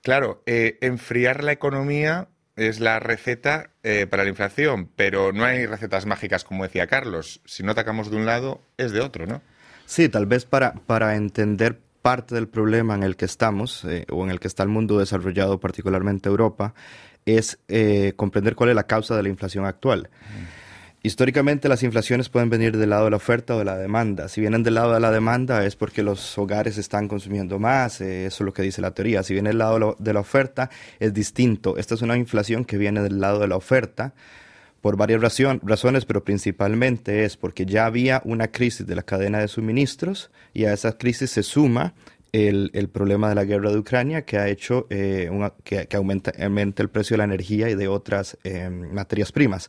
Claro, 0.04 0.42
eh, 0.44 0.76
enfriar 0.82 1.42
la 1.42 1.52
economía 1.52 2.28
es 2.56 2.78
la 2.78 3.00
receta 3.00 3.70
eh, 3.82 4.06
para 4.06 4.24
la 4.24 4.28
inflación, 4.28 4.90
pero 4.94 5.32
no 5.32 5.46
hay 5.46 5.64
recetas 5.64 6.04
mágicas, 6.04 6.44
como 6.44 6.62
decía 6.62 6.86
Carlos. 6.86 7.40
Si 7.46 7.62
no 7.62 7.72
atacamos 7.72 8.10
de 8.10 8.18
un 8.18 8.26
lado, 8.26 8.60
es 8.76 8.92
de 8.92 9.00
otro, 9.00 9.26
¿no? 9.26 9.40
Sí, 9.86 10.10
tal 10.10 10.26
vez 10.26 10.44
para, 10.44 10.74
para 10.74 11.16
entender 11.16 11.80
parte 12.02 12.34
del 12.34 12.48
problema 12.48 12.94
en 12.94 13.02
el 13.02 13.16
que 13.16 13.24
estamos, 13.24 13.82
eh, 13.86 14.04
o 14.10 14.22
en 14.24 14.30
el 14.30 14.40
que 14.40 14.48
está 14.48 14.62
el 14.62 14.68
mundo 14.68 14.98
desarrollado, 14.98 15.58
particularmente 15.58 16.28
Europa, 16.28 16.74
es 17.24 17.58
comprender 18.16 18.54
cuál 18.54 18.68
es 18.68 18.76
la 18.76 18.86
causa 18.86 19.16
de 19.16 19.22
la 19.22 19.30
inflación 19.30 19.64
actual. 19.64 20.10
Mm. 20.20 20.63
Históricamente 21.06 21.68
las 21.68 21.82
inflaciones 21.82 22.30
pueden 22.30 22.48
venir 22.48 22.78
del 22.78 22.88
lado 22.88 23.04
de 23.04 23.10
la 23.10 23.18
oferta 23.18 23.54
o 23.54 23.58
de 23.58 23.66
la 23.66 23.76
demanda. 23.76 24.26
Si 24.30 24.40
vienen 24.40 24.62
del 24.62 24.72
lado 24.72 24.94
de 24.94 25.00
la 25.00 25.10
demanda 25.10 25.66
es 25.66 25.76
porque 25.76 26.02
los 26.02 26.38
hogares 26.38 26.78
están 26.78 27.08
consumiendo 27.08 27.58
más, 27.58 28.00
eh, 28.00 28.24
eso 28.24 28.42
es 28.42 28.46
lo 28.46 28.54
que 28.54 28.62
dice 28.62 28.80
la 28.80 28.94
teoría. 28.94 29.22
Si 29.22 29.34
viene 29.34 29.50
del 29.50 29.58
lado 29.58 29.96
de 29.98 30.12
la 30.14 30.20
oferta 30.20 30.70
es 30.98 31.12
distinto. 31.12 31.76
Esta 31.76 31.94
es 31.94 32.00
una 32.00 32.16
inflación 32.16 32.64
que 32.64 32.78
viene 32.78 33.02
del 33.02 33.20
lado 33.20 33.40
de 33.40 33.48
la 33.48 33.56
oferta 33.56 34.14
por 34.80 34.96
varias 34.96 35.20
razones, 35.20 36.06
pero 36.06 36.24
principalmente 36.24 37.26
es 37.26 37.36
porque 37.36 37.66
ya 37.66 37.84
había 37.84 38.22
una 38.24 38.48
crisis 38.48 38.86
de 38.86 38.96
la 38.96 39.02
cadena 39.02 39.40
de 39.40 39.48
suministros 39.48 40.30
y 40.54 40.64
a 40.64 40.72
esa 40.72 40.96
crisis 40.96 41.32
se 41.32 41.42
suma 41.42 41.92
el, 42.32 42.70
problema 42.90 43.28
de 43.28 43.34
la 43.34 43.44
guerra 43.44 43.70
de 43.70 43.76
Ucrania 43.76 44.22
que 44.22 44.38
ha 44.38 44.48
hecho 44.48 44.86
eh, 44.88 45.30
que, 45.64 45.86
que 45.86 45.96
aumenta, 45.98 46.32
el 46.82 46.88
precio 46.88 47.12
de 47.12 47.18
la 47.18 47.24
energía 47.24 47.68
y 47.68 47.74
de 47.74 47.88
otras 47.88 48.38
eh, 48.42 48.70
materias 48.70 49.32
primas. 49.32 49.68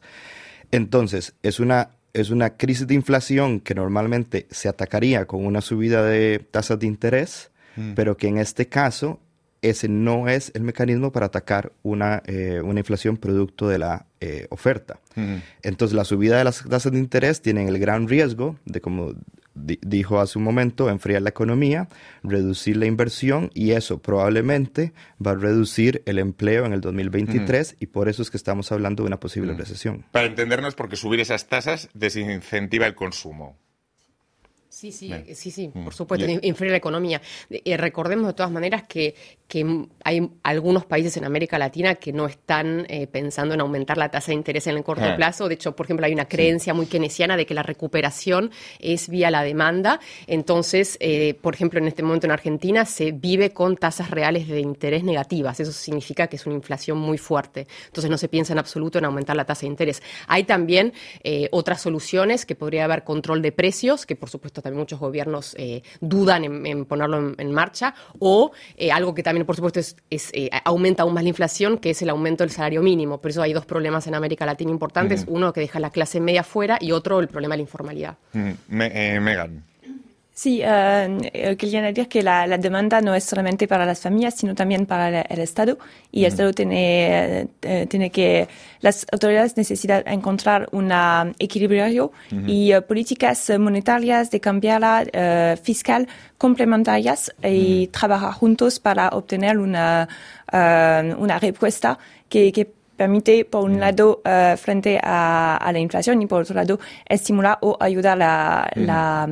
Entonces, 0.71 1.35
es 1.43 1.59
una, 1.59 1.91
es 2.13 2.29
una 2.29 2.57
crisis 2.57 2.87
de 2.87 2.93
inflación 2.93 3.59
que 3.59 3.75
normalmente 3.75 4.47
se 4.51 4.69
atacaría 4.69 5.25
con 5.25 5.45
una 5.45 5.61
subida 5.61 6.03
de 6.03 6.39
tasas 6.39 6.79
de 6.79 6.87
interés, 6.87 7.51
mm. 7.75 7.93
pero 7.93 8.17
que 8.17 8.27
en 8.27 8.37
este 8.37 8.67
caso 8.67 9.19
ese 9.61 9.89
no 9.89 10.27
es 10.27 10.51
el 10.53 10.61
mecanismo 10.61 11.11
para 11.11 11.25
atacar 11.27 11.71
una, 11.81 12.21
eh, 12.27 12.61
una 12.63 12.79
inflación 12.79 13.17
producto 13.17 13.67
de 13.67 13.79
la 13.79 14.05
eh, 14.21 14.47
oferta. 14.49 14.99
Mm. 15.15 15.37
Entonces, 15.63 15.95
la 15.95 16.05
subida 16.05 16.37
de 16.37 16.43
las 16.43 16.63
tasas 16.63 16.91
de 16.91 16.99
interés 16.99 17.41
tienen 17.41 17.67
el 17.67 17.79
gran 17.79 18.07
riesgo 18.07 18.57
de, 18.65 18.79
como 18.79 19.13
di 19.55 19.79
dijo 19.81 20.19
hace 20.19 20.37
un 20.37 20.43
momento, 20.43 20.89
enfriar 20.89 21.21
la 21.21 21.29
economía, 21.29 21.87
reducir 22.23 22.77
la 22.77 22.85
inversión 22.85 23.49
y 23.53 23.71
eso 23.71 24.01
probablemente 24.01 24.93
va 25.25 25.31
a 25.31 25.35
reducir 25.35 26.03
el 26.05 26.19
empleo 26.19 26.65
en 26.65 26.73
el 26.73 26.81
2023 26.81 27.73
mm. 27.73 27.83
y 27.83 27.87
por 27.87 28.09
eso 28.09 28.21
es 28.21 28.29
que 28.29 28.37
estamos 28.37 28.71
hablando 28.71 29.03
de 29.03 29.07
una 29.07 29.19
posible 29.19 29.53
recesión. 29.53 30.05
Para 30.11 30.27
entendernos, 30.27 30.75
porque 30.75 30.95
subir 30.95 31.19
esas 31.19 31.47
tasas 31.47 31.89
desincentiva 31.93 32.85
el 32.85 32.95
consumo. 32.95 33.57
Sí, 34.75 34.91
sí, 34.91 35.09
sí, 35.35 35.51
sí, 35.51 35.69
por 35.69 35.93
supuesto, 35.93 36.27
influye 36.41 36.69
la 36.69 36.75
economía. 36.75 37.21
Eh, 37.49 37.77
recordemos 37.77 38.27
de 38.27 38.33
todas 38.33 38.51
maneras 38.51 38.83
que, 38.83 39.15
que, 39.47 39.85
hay 40.03 40.29
algunos 40.43 40.85
países 40.85 41.15
en 41.15 41.23
América 41.23 41.57
Latina 41.57 41.95
que 41.95 42.11
no 42.11 42.25
están 42.25 42.85
eh, 42.89 43.07
pensando 43.07 43.53
en 43.53 43.61
aumentar 43.61 43.97
la 43.97 44.11
tasa 44.11 44.31
de 44.31 44.33
interés 44.33 44.67
en 44.67 44.75
el 44.75 44.83
corto 44.83 45.05
ah. 45.05 45.15
plazo. 45.15 45.47
De 45.47 45.53
hecho, 45.53 45.77
por 45.77 45.85
ejemplo, 45.85 46.05
hay 46.05 46.11
una 46.11 46.27
creencia 46.27 46.73
muy 46.73 46.87
keynesiana 46.87 47.37
de 47.37 47.45
que 47.45 47.53
la 47.53 47.63
recuperación 47.63 48.51
es 48.79 49.07
vía 49.07 49.31
la 49.31 49.43
demanda. 49.43 50.01
Entonces, 50.27 50.97
eh, 50.99 51.35
por 51.35 51.53
ejemplo, 51.53 51.79
en 51.79 51.87
este 51.87 52.03
momento 52.03 52.27
en 52.27 52.31
Argentina 52.31 52.83
se 52.83 53.13
vive 53.13 53.51
con 53.51 53.77
tasas 53.77 54.11
reales 54.11 54.49
de 54.49 54.59
interés 54.59 55.05
negativas. 55.05 55.57
Eso 55.57 55.71
significa 55.71 56.27
que 56.27 56.35
es 56.35 56.45
una 56.47 56.55
inflación 56.55 56.97
muy 56.97 57.17
fuerte. 57.17 57.65
Entonces, 57.85 58.11
no 58.11 58.17
se 58.17 58.27
piensa 58.27 58.51
en 58.51 58.59
absoluto 58.59 58.97
en 58.97 59.05
aumentar 59.05 59.37
la 59.37 59.45
tasa 59.45 59.61
de 59.61 59.67
interés. 59.67 60.03
Hay 60.27 60.43
también 60.43 60.91
otras 61.51 61.81
soluciones 61.81 62.45
que 62.45 62.55
podría 62.55 62.83
haber 62.83 63.05
control 63.05 63.41
de 63.41 63.53
precios, 63.53 64.05
que 64.05 64.17
por 64.17 64.29
supuesto 64.29 64.61
también 64.65 64.74
muchos 64.75 64.99
gobiernos 64.99 65.55
eh, 65.57 65.81
dudan 66.01 66.43
en, 66.43 66.85
ponerlo 66.85 67.33
en, 67.37 67.51
marcha, 67.51 67.93
o 68.19 68.51
eh, 68.77 68.91
algo 68.91 69.13
que 69.13 69.23
también, 69.23 69.45
por 69.45 69.55
supuesto, 69.55 69.79
es, 69.79 69.95
eh, 70.09 70.49
aumenta 70.63 71.03
aún 71.03 71.13
más 71.13 71.23
la 71.23 71.29
inflación, 71.29 71.77
que 71.77 71.91
es 71.91 72.01
el 72.01 72.09
aumento 72.09 72.43
del 72.43 72.51
salario 72.51 72.81
mínimo. 72.81 73.19
Por 73.19 73.31
eso 73.31 73.41
hay 73.41 73.53
dos 73.53 73.65
problemas 73.65 74.07
en 74.07 74.15
América 74.15 74.45
Latina 74.45 74.71
importantes, 74.71 75.25
uno 75.27 75.53
que 75.53 75.61
deja 75.61 75.79
la 75.79 75.89
clase 75.89 76.19
media 76.19 76.43
fuera 76.43 76.77
y 76.79 76.91
otro 76.91 77.19
el 77.19 77.27
problema 77.27 77.53
de 77.53 77.57
la 77.57 77.63
informalidad. 77.63 78.17
Megan. 78.67 79.63
Sí, 80.37 80.61
uh, 80.61 81.55
quería 81.55 81.81
decir 81.81 82.09
que 82.09 82.21
la, 82.21 82.45
demanda 82.57 82.99
no 82.99 83.15
es 83.15 83.23
solamente 83.23 83.69
para 83.69 83.85
las 83.85 84.01
familias, 84.01 84.33
sino 84.35 84.53
también 84.53 84.85
para 84.85 85.21
el, 85.21 85.39
Estado. 85.39 85.77
Y 86.11 86.25
el 86.25 86.33
Estado 86.33 86.51
tiene, 86.51 87.47
eh, 87.61 87.87
tiene 87.89 88.09
que, 88.09 88.49
las 88.81 89.05
autoridades 89.13 89.55
necesitan 89.55 90.03
encontrar 90.05 90.67
un 90.73 90.91
equilibrio 91.39 92.11
y 92.47 92.73
políticas 92.81 93.49
monetarias 93.57 94.29
de 94.29 94.41
cambiar 94.41 94.81
uh, 95.07 95.55
fiscal 95.63 96.05
complementarias 96.37 97.33
y 97.41 97.87
trabajar 97.87 98.33
juntos 98.33 98.81
para 98.81 99.07
obtener 99.09 99.57
una, 99.57 100.09
una 100.51 101.39
respuesta 101.39 101.97
que, 102.27 102.51
que 102.51 102.73
permite, 102.97 103.45
por 103.45 103.63
un 103.63 103.79
lado, 103.79 104.21
frente 104.57 104.99
a, 105.01 105.55
a, 105.55 105.71
la 105.71 105.79
inflación 105.79 106.21
y 106.21 106.25
por 106.27 106.41
otro 106.41 106.55
lado, 106.55 106.77
estimular 107.07 107.57
o 107.61 107.77
ayudar 107.79 108.17
la, 108.17 108.69
la 108.75 109.27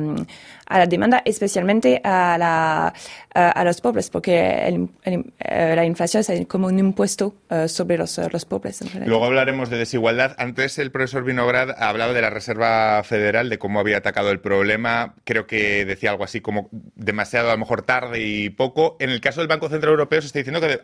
a 0.66 0.78
la 0.78 0.86
demanda, 0.86 1.22
especialmente 1.24 2.00
a, 2.02 2.36
la, 2.38 2.94
a, 3.34 3.64
los 3.64 3.80
pobres, 3.80 4.10
porque 4.10 4.88
eh, 5.04 5.74
la 5.76 5.84
inflación 5.84 6.24
es 6.26 6.46
como 6.46 6.68
un 6.68 6.78
impuesto 6.78 7.34
eh, 7.50 7.68
sobre 7.68 7.98
los, 7.98 8.18
los 8.32 8.44
pobres. 8.44 8.80
Luego 9.06 9.24
hablaremos 9.24 9.70
de 9.70 9.78
desigualdad. 9.78 10.34
Antes 10.38 10.78
el 10.78 10.90
profesor 10.90 11.24
Vinograd 11.24 11.70
ha 11.70 11.88
hablado 11.88 12.14
de 12.14 12.22
la 12.22 12.30
Reserva 12.30 13.02
Federal, 13.04 13.48
de 13.48 13.58
cómo 13.58 13.80
había 13.80 13.98
atacado 13.98 14.30
el 14.30 14.40
problema. 14.40 15.14
Creo 15.24 15.46
que 15.46 15.84
decía 15.84 16.10
algo 16.10 16.24
así 16.24 16.40
como 16.40 16.68
demasiado, 16.94 17.50
a 17.50 17.52
lo 17.52 17.58
mejor 17.58 17.82
tarde 17.82 18.20
y 18.20 18.50
poco. 18.50 18.96
En 19.00 19.10
el 19.10 19.20
caso 19.20 19.40
del 19.40 19.48
Banco 19.48 19.68
Central 19.68 19.92
Europeo 19.92 20.20
se 20.20 20.28
está 20.28 20.38
diciendo 20.38 20.60
que 20.60 20.80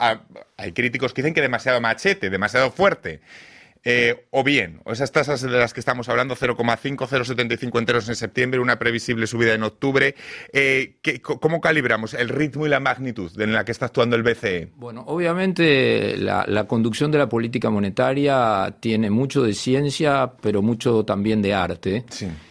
hay 0.56 0.72
críticos 0.72 1.14
que 1.14 1.22
dicen 1.22 1.34
que 1.34 1.40
demasiado 1.40 1.80
machete, 1.80 2.30
demasiado 2.30 2.70
fuerte. 2.70 3.20
Eh, 3.82 4.26
o 4.30 4.44
bien, 4.44 4.80
o 4.84 4.92
esas 4.92 5.10
tasas 5.10 5.40
de 5.40 5.48
las 5.48 5.72
que 5.72 5.80
estamos 5.80 6.08
hablando, 6.10 6.36
0,5, 6.36 6.96
0,75 6.96 7.78
enteros 7.78 8.08
en 8.10 8.16
septiembre, 8.16 8.60
una 8.60 8.78
previsible 8.78 9.26
subida 9.26 9.54
en 9.54 9.62
octubre, 9.62 10.14
eh, 10.52 10.98
¿cómo 11.22 11.62
calibramos 11.62 12.12
el 12.12 12.28
ritmo 12.28 12.66
y 12.66 12.68
la 12.68 12.78
magnitud 12.78 13.30
en 13.40 13.54
la 13.54 13.64
que 13.64 13.72
está 13.72 13.86
actuando 13.86 14.16
el 14.16 14.22
BCE? 14.22 14.72
Bueno, 14.76 15.04
obviamente 15.06 16.16
la, 16.18 16.64
conducción 16.68 17.10
de 17.10 17.18
la 17.18 17.28
política 17.28 17.70
monetaria 17.70 18.76
tiene 18.80 19.08
mucho 19.08 19.42
de 19.42 19.54
ciencia, 19.54 20.30
pero 20.40 20.60
mucho 20.60 21.04
también 21.04 21.40
de 21.40 21.54
arte. 21.54 22.04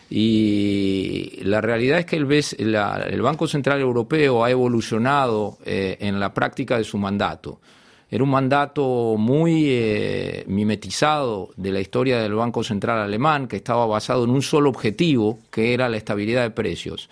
Y 0.10 1.40
la 1.44 1.62
realidad 1.62 2.00
es 2.00 2.06
que 2.08 2.16
el, 2.16 2.28
el 2.28 3.22
Banco 3.22 3.48
Central 3.48 3.80
Europeo 3.80 4.44
ha 4.44 4.50
evolucionado 4.50 5.60
eh, 5.64 5.98
en 6.00 6.20
la 6.20 6.34
práctica 6.34 6.78
de 6.78 6.84
su 6.84 6.98
mandato. 6.98 7.62
Era 8.12 8.24
un 8.24 8.32
mandato 8.32 9.16
muy 9.18 9.66
eh, 9.68 10.44
mimetizado 10.48 11.50
de 11.56 11.72
la 11.72 11.80
historia 11.80 12.20
del 12.20 12.34
Banco 12.34 12.63
Central 12.63 13.00
alemán, 13.00 13.48
que 13.48 13.58
estaba 13.58 13.86
basado 13.86 14.24
en 14.24 14.32
un 14.32 14.42
solo 14.42 14.70
objetivo, 14.70 15.39
que 15.51 15.75
era 15.75 15.88
la 15.89 15.98
estabilidad 15.98 16.42
de 16.42 16.50
precios. 16.50 17.08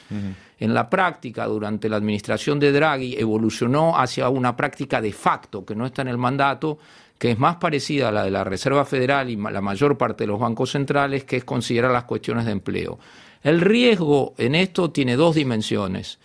En 0.59 0.73
la 0.73 0.89
práctica, 0.89 1.45
durante 1.45 1.87
la 1.87 1.97
administración 1.97 2.59
de 2.59 2.71
Draghi, 2.71 3.15
evolucionó 3.15 3.95
hacia 3.95 4.27
una 4.29 4.55
práctica 4.55 4.99
de 4.99 5.13
facto, 5.13 5.63
que 5.63 5.75
no 5.75 5.85
está 5.85 6.01
en 6.01 6.07
el 6.07 6.17
mandato, 6.17 6.79
que 7.19 7.31
es 7.31 7.39
más 7.39 7.57
parecida 7.57 8.09
a 8.09 8.11
la 8.11 8.23
de 8.23 8.31
la 8.31 8.43
Reserva 8.43 8.83
Federal 8.83 9.29
y 9.29 9.35
la 9.35 9.61
mayor 9.61 9.97
parte 9.99 10.23
de 10.23 10.27
los 10.27 10.39
bancos 10.39 10.71
centrales, 10.71 11.25
que 11.25 11.37
es 11.37 11.43
considerar 11.43 11.91
las 11.91 12.05
cuestiones 12.05 12.45
de 12.45 12.51
empleo. 12.53 12.97
El 13.43 13.61
riesgo 13.61 14.33
en 14.37 14.55
esto 14.55 14.89
tiene 14.89 15.15
dos 15.15 15.35
dimensiones. 15.35 16.17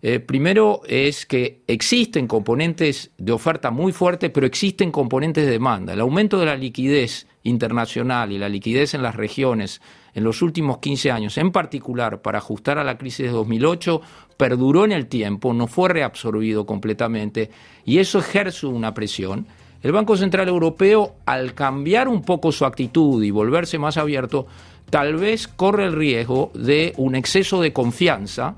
Eh, 0.00 0.20
primero 0.20 0.82
es 0.86 1.26
que 1.26 1.62
existen 1.66 2.26
componentes 2.26 3.10
de 3.18 3.32
oferta 3.32 3.70
muy 3.70 3.92
fuertes, 3.92 4.30
pero 4.32 4.46
existen 4.46 4.92
componentes 4.92 5.44
de 5.44 5.52
demanda. 5.52 5.92
El 5.92 6.00
aumento 6.00 6.38
de 6.38 6.46
la 6.46 6.56
liquidez 6.56 7.26
internacional 7.42 8.30
y 8.32 8.38
la 8.38 8.48
liquidez 8.48 8.94
en 8.94 9.02
las 9.02 9.16
regiones 9.16 9.80
en 10.14 10.24
los 10.24 10.42
últimos 10.42 10.78
15 10.78 11.10
años, 11.10 11.38
en 11.38 11.52
particular 11.52 12.22
para 12.22 12.38
ajustar 12.38 12.78
a 12.78 12.84
la 12.84 12.98
crisis 12.98 13.26
de 13.26 13.32
2008, 13.32 14.00
perduró 14.36 14.84
en 14.84 14.92
el 14.92 15.06
tiempo, 15.06 15.52
no 15.52 15.66
fue 15.66 15.90
reabsorbido 15.90 16.66
completamente 16.66 17.50
y 17.84 17.98
eso 17.98 18.18
ejerce 18.18 18.66
una 18.66 18.94
presión. 18.94 19.46
El 19.82 19.92
Banco 19.92 20.16
Central 20.16 20.48
Europeo, 20.48 21.16
al 21.24 21.54
cambiar 21.54 22.08
un 22.08 22.22
poco 22.22 22.50
su 22.50 22.64
actitud 22.64 23.22
y 23.22 23.30
volverse 23.30 23.78
más 23.78 23.96
abierto, 23.96 24.46
tal 24.90 25.16
vez 25.16 25.46
corre 25.46 25.84
el 25.84 25.92
riesgo 25.92 26.50
de 26.54 26.94
un 26.96 27.14
exceso 27.14 27.60
de 27.60 27.72
confianza 27.72 28.56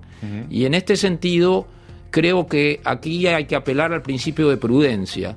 y 0.50 0.64
en 0.66 0.74
este 0.74 0.96
sentido 0.96 1.66
creo 2.10 2.46
que 2.46 2.80
aquí 2.84 3.26
hay 3.26 3.46
que 3.46 3.56
apelar 3.56 3.92
al 3.92 4.02
principio 4.02 4.48
de 4.48 4.56
prudencia. 4.56 5.36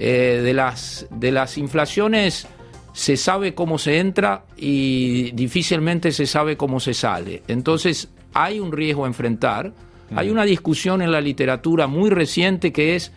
Eh, 0.00 0.42
de, 0.44 0.54
las, 0.54 1.06
de 1.10 1.32
las 1.32 1.58
inflaciones 1.58 2.46
se 2.92 3.16
sabe 3.16 3.54
cómo 3.54 3.78
se 3.78 3.98
entra 3.98 4.44
y 4.56 5.32
difícilmente 5.32 6.12
se 6.12 6.26
sabe 6.26 6.56
cómo 6.56 6.78
se 6.78 6.94
sale. 6.94 7.42
Entonces 7.48 8.08
hay 8.32 8.60
un 8.60 8.72
riesgo 8.72 9.04
a 9.04 9.08
enfrentar. 9.08 9.72
Hay 10.14 10.30
una 10.30 10.44
discusión 10.44 11.02
en 11.02 11.12
la 11.12 11.20
literatura 11.20 11.86
muy 11.86 12.08
reciente 12.08 12.72
que 12.72 12.96
es 12.96 13.12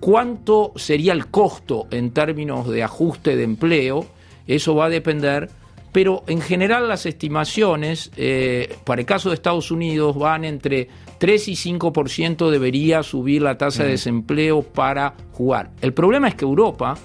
cuánto 0.00 0.72
sería 0.76 1.12
el 1.12 1.28
costo 1.28 1.86
en 1.90 2.12
términos 2.12 2.68
de 2.68 2.82
ajuste 2.82 3.36
de 3.36 3.44
empleo. 3.44 4.06
Eso 4.46 4.74
va 4.74 4.86
a 4.86 4.88
depender 4.88 5.50
pero 5.92 6.22
en 6.26 6.40
general 6.40 6.86
las 6.86 7.06
estimaciones, 7.06 8.10
eh, 8.16 8.76
para 8.84 9.00
el 9.00 9.06
caso 9.06 9.30
de 9.30 9.34
Estados 9.34 9.70
Unidos, 9.70 10.16
van 10.16 10.44
entre 10.44 10.88
3 11.18 11.48
y 11.48 11.52
5% 11.54 12.50
debería 12.50 13.02
subir 13.02 13.42
la 13.42 13.56
tasa 13.58 13.84
de 13.84 13.90
desempleo 13.90 14.62
para 14.62 15.14
jugar. 15.32 15.70
El 15.80 15.94
problema 15.94 16.28
es 16.28 16.34
que 16.34 16.44
Europa, 16.44 16.96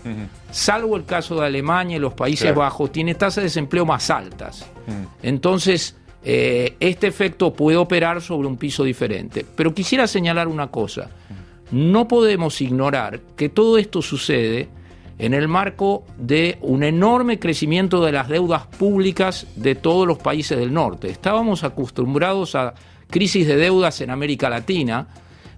salvo 0.52 0.98
el 0.98 1.06
caso 1.06 1.40
de 1.40 1.46
Alemania 1.48 1.98
y 1.98 2.00
los 2.00 2.14
Países 2.14 2.54
Bajos, 2.54 2.92
tiene 2.92 3.16
tasas 3.16 3.38
de 3.38 3.44
desempleo 3.44 3.86
más 3.86 4.10
altas. 4.10 4.70
Entonces, 5.24 5.96
eh, 6.24 6.76
este 6.80 7.08
efecto 7.08 7.54
puede 7.54 7.78
operar 7.78 8.22
sobre 8.22 8.48
un 8.48 8.58
piso 8.58 8.84
diferente. 8.84 9.46
Pero 9.56 9.74
quisiera 9.74 10.06
señalar 10.08 10.48
una 10.48 10.68
cosa. 10.68 11.10
No 11.74 12.08
podemos 12.08 12.62
ignorar 12.62 13.22
que 13.36 13.50
todo 13.50 13.80
esto 13.80 14.04
sucede 14.04 14.70
en 15.18 15.34
el 15.34 15.48
marco 15.48 16.04
de 16.20 16.60
un 16.62 16.84
enorme 16.84 17.40
crecimiento 17.40 18.06
de 18.06 18.12
las 18.12 18.30
deudas 18.30 18.68
públicas 18.68 19.48
de 19.56 19.74
todos 19.74 20.06
los 20.06 20.20
países 20.20 20.56
del 20.60 20.72
norte. 20.72 21.10
Estábamos 21.10 21.64
acostumbrados 21.64 22.54
a 22.54 22.76
crisis 23.10 23.48
de 23.48 23.56
deudas 23.56 24.02
en 24.02 24.12
América 24.12 24.52
Latina, 24.52 25.08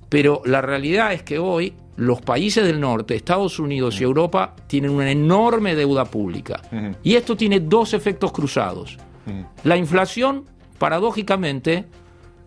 pero 0.07 0.41
la 0.45 0.61
realidad 0.61 1.11
es 1.11 1.23
que 1.23 1.37
hoy 1.37 1.73
los 1.97 2.21
países 2.21 2.65
del 2.65 2.79
norte, 2.79 3.13
Estados 3.15 3.59
Unidos 3.59 3.99
y 3.99 4.05
Europa, 4.05 4.55
tienen 4.67 4.91
una 4.91 5.11
enorme 5.11 5.75
deuda 5.75 6.05
pública. 6.05 6.61
Y 7.03 7.15
esto 7.15 7.35
tiene 7.35 7.59
dos 7.59 7.93
efectos 7.93 8.31
cruzados. 8.31 8.97
La 9.65 9.75
inflación, 9.75 10.45
paradójicamente, 10.77 11.83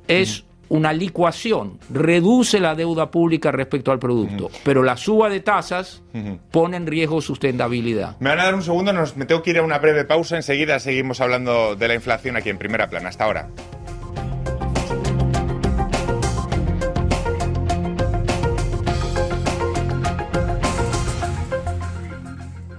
es 0.07 0.45
una 0.69 0.93
licuación, 0.93 1.79
reduce 1.91 2.61
la 2.61 2.75
deuda 2.75 3.11
pública 3.11 3.51
respecto 3.51 3.93
al 3.93 3.99
producto, 3.99 4.51
pero 4.65 4.83
la 4.83 4.97
suba 4.97 5.29
de 5.29 5.41
tasas 5.41 6.03
pone 6.51 6.77
en 6.77 6.87
riesgo 6.87 7.21
sustentabilidad. 7.21 8.17
Me 8.21 8.31
van 8.31 8.41
a 8.41 8.45
dar 8.45 8.55
un 8.55 8.63
segundo, 8.63 8.93
nos, 8.93 9.17
me 9.17 9.27
tengo 9.27 9.43
que 9.43 9.51
ir 9.51 9.59
a 9.59 9.63
una 9.63 9.79
breve 9.79 10.05
pausa, 10.05 10.37
enseguida 10.37 10.79
seguimos 10.79 11.21
hablando 11.21 11.77
de 11.77 11.89
la 11.89 11.95
inflación 11.95 12.37
aquí 12.37 12.51
en 12.51 12.59
primera 12.59 12.89
plana. 12.89 13.09
Hasta 13.09 13.25
ahora. 13.25 13.49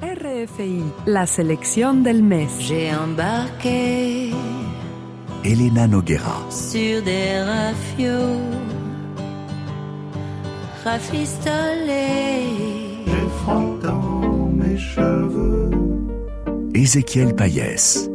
RFI, 0.02 0.84
la 1.06 1.26
selección 1.26 2.04
del 2.04 2.24
mes. 2.24 2.52
Elena 5.44 5.88
Noguera. 5.88 6.46
Sur 6.50 7.02
des 7.02 7.42
rafios 7.42 8.42
rafistolés. 10.84 12.44
J'ai 13.06 13.88
dans 13.88 14.50
mes 14.54 14.78
cheveux. 14.78 15.72
Ézéchiel 16.74 17.36
Payès. 17.36 18.10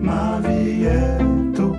Ma 0.00 0.40
vie 0.40 0.84
est 0.84 1.60
au 1.60 1.74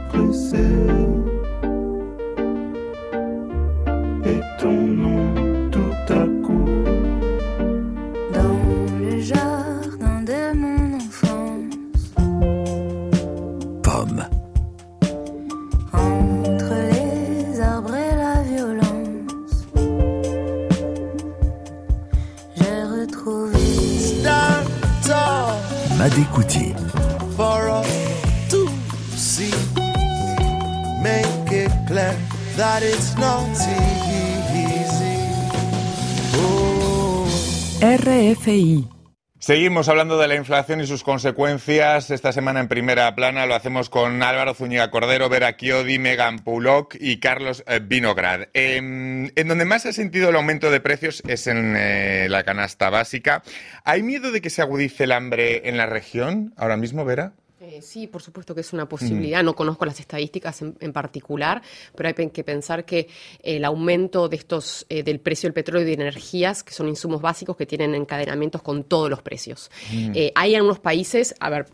Seguimos 39.37 39.87
hablando 39.87 40.17
de 40.17 40.27
la 40.27 40.35
inflación 40.35 40.81
y 40.81 40.87
sus 40.87 41.03
consecuencias. 41.03 42.09
Esta 42.09 42.33
semana 42.33 42.59
en 42.59 42.67
primera 42.67 43.15
plana 43.15 43.45
lo 43.45 43.55
hacemos 43.55 43.89
con 43.89 44.21
Álvaro 44.21 44.53
Zúñiga 44.53 44.91
Cordero, 44.91 45.29
Vera 45.29 45.55
Chiodi, 45.55 45.97
Megan 45.97 46.39
Pullock 46.39 46.95
y 46.99 47.19
Carlos 47.19 47.63
eh, 47.67 47.79
Vinograd. 47.79 48.47
Em, 48.53 49.29
en 49.35 49.47
donde 49.47 49.65
más 49.65 49.83
se 49.83 49.89
ha 49.89 49.93
sentido 49.93 50.29
el 50.29 50.35
aumento 50.35 50.71
de 50.71 50.81
precios 50.81 51.23
es 51.27 51.47
en 51.47 51.75
eh, 51.77 52.27
la 52.27 52.43
canasta 52.43 52.89
básica. 52.89 53.43
¿Hay 53.85 54.03
miedo 54.03 54.31
de 54.31 54.41
que 54.41 54.49
se 54.49 54.61
agudice 54.61 55.05
el 55.05 55.11
hambre 55.13 55.69
en 55.69 55.77
la 55.77 55.85
región 55.85 56.53
ahora 56.57 56.75
mismo, 56.75 57.05
Vera? 57.05 57.33
Eh, 57.79 57.81
sí, 57.81 58.07
por 58.07 58.21
supuesto 58.21 58.53
que 58.53 58.61
es 58.61 58.73
una 58.73 58.87
posibilidad. 58.87 59.43
No 59.43 59.55
conozco 59.55 59.85
las 59.85 59.99
estadísticas 59.99 60.61
en, 60.61 60.75
en 60.79 60.93
particular, 60.93 61.61
pero 61.95 62.09
hay 62.09 62.29
que 62.29 62.43
pensar 62.43 62.85
que 62.85 63.07
el 63.41 63.65
aumento 63.65 64.29
de 64.29 64.35
estos 64.35 64.85
eh, 64.89 65.03
del 65.03 65.19
precio 65.19 65.47
del 65.47 65.53
petróleo 65.53 65.83
y 65.83 65.85
de 65.85 65.93
energías, 65.93 66.63
que 66.63 66.73
son 66.73 66.87
insumos 66.87 67.21
básicos 67.21 67.55
que 67.55 67.65
tienen 67.65 67.95
encadenamientos 67.95 68.61
con 68.61 68.83
todos 68.83 69.09
los 69.09 69.21
precios. 69.21 69.71
Eh, 69.91 70.31
hay 70.35 70.55
algunos 70.55 70.79
países, 70.79 71.33
a 71.39 71.49
ver, 71.49 71.67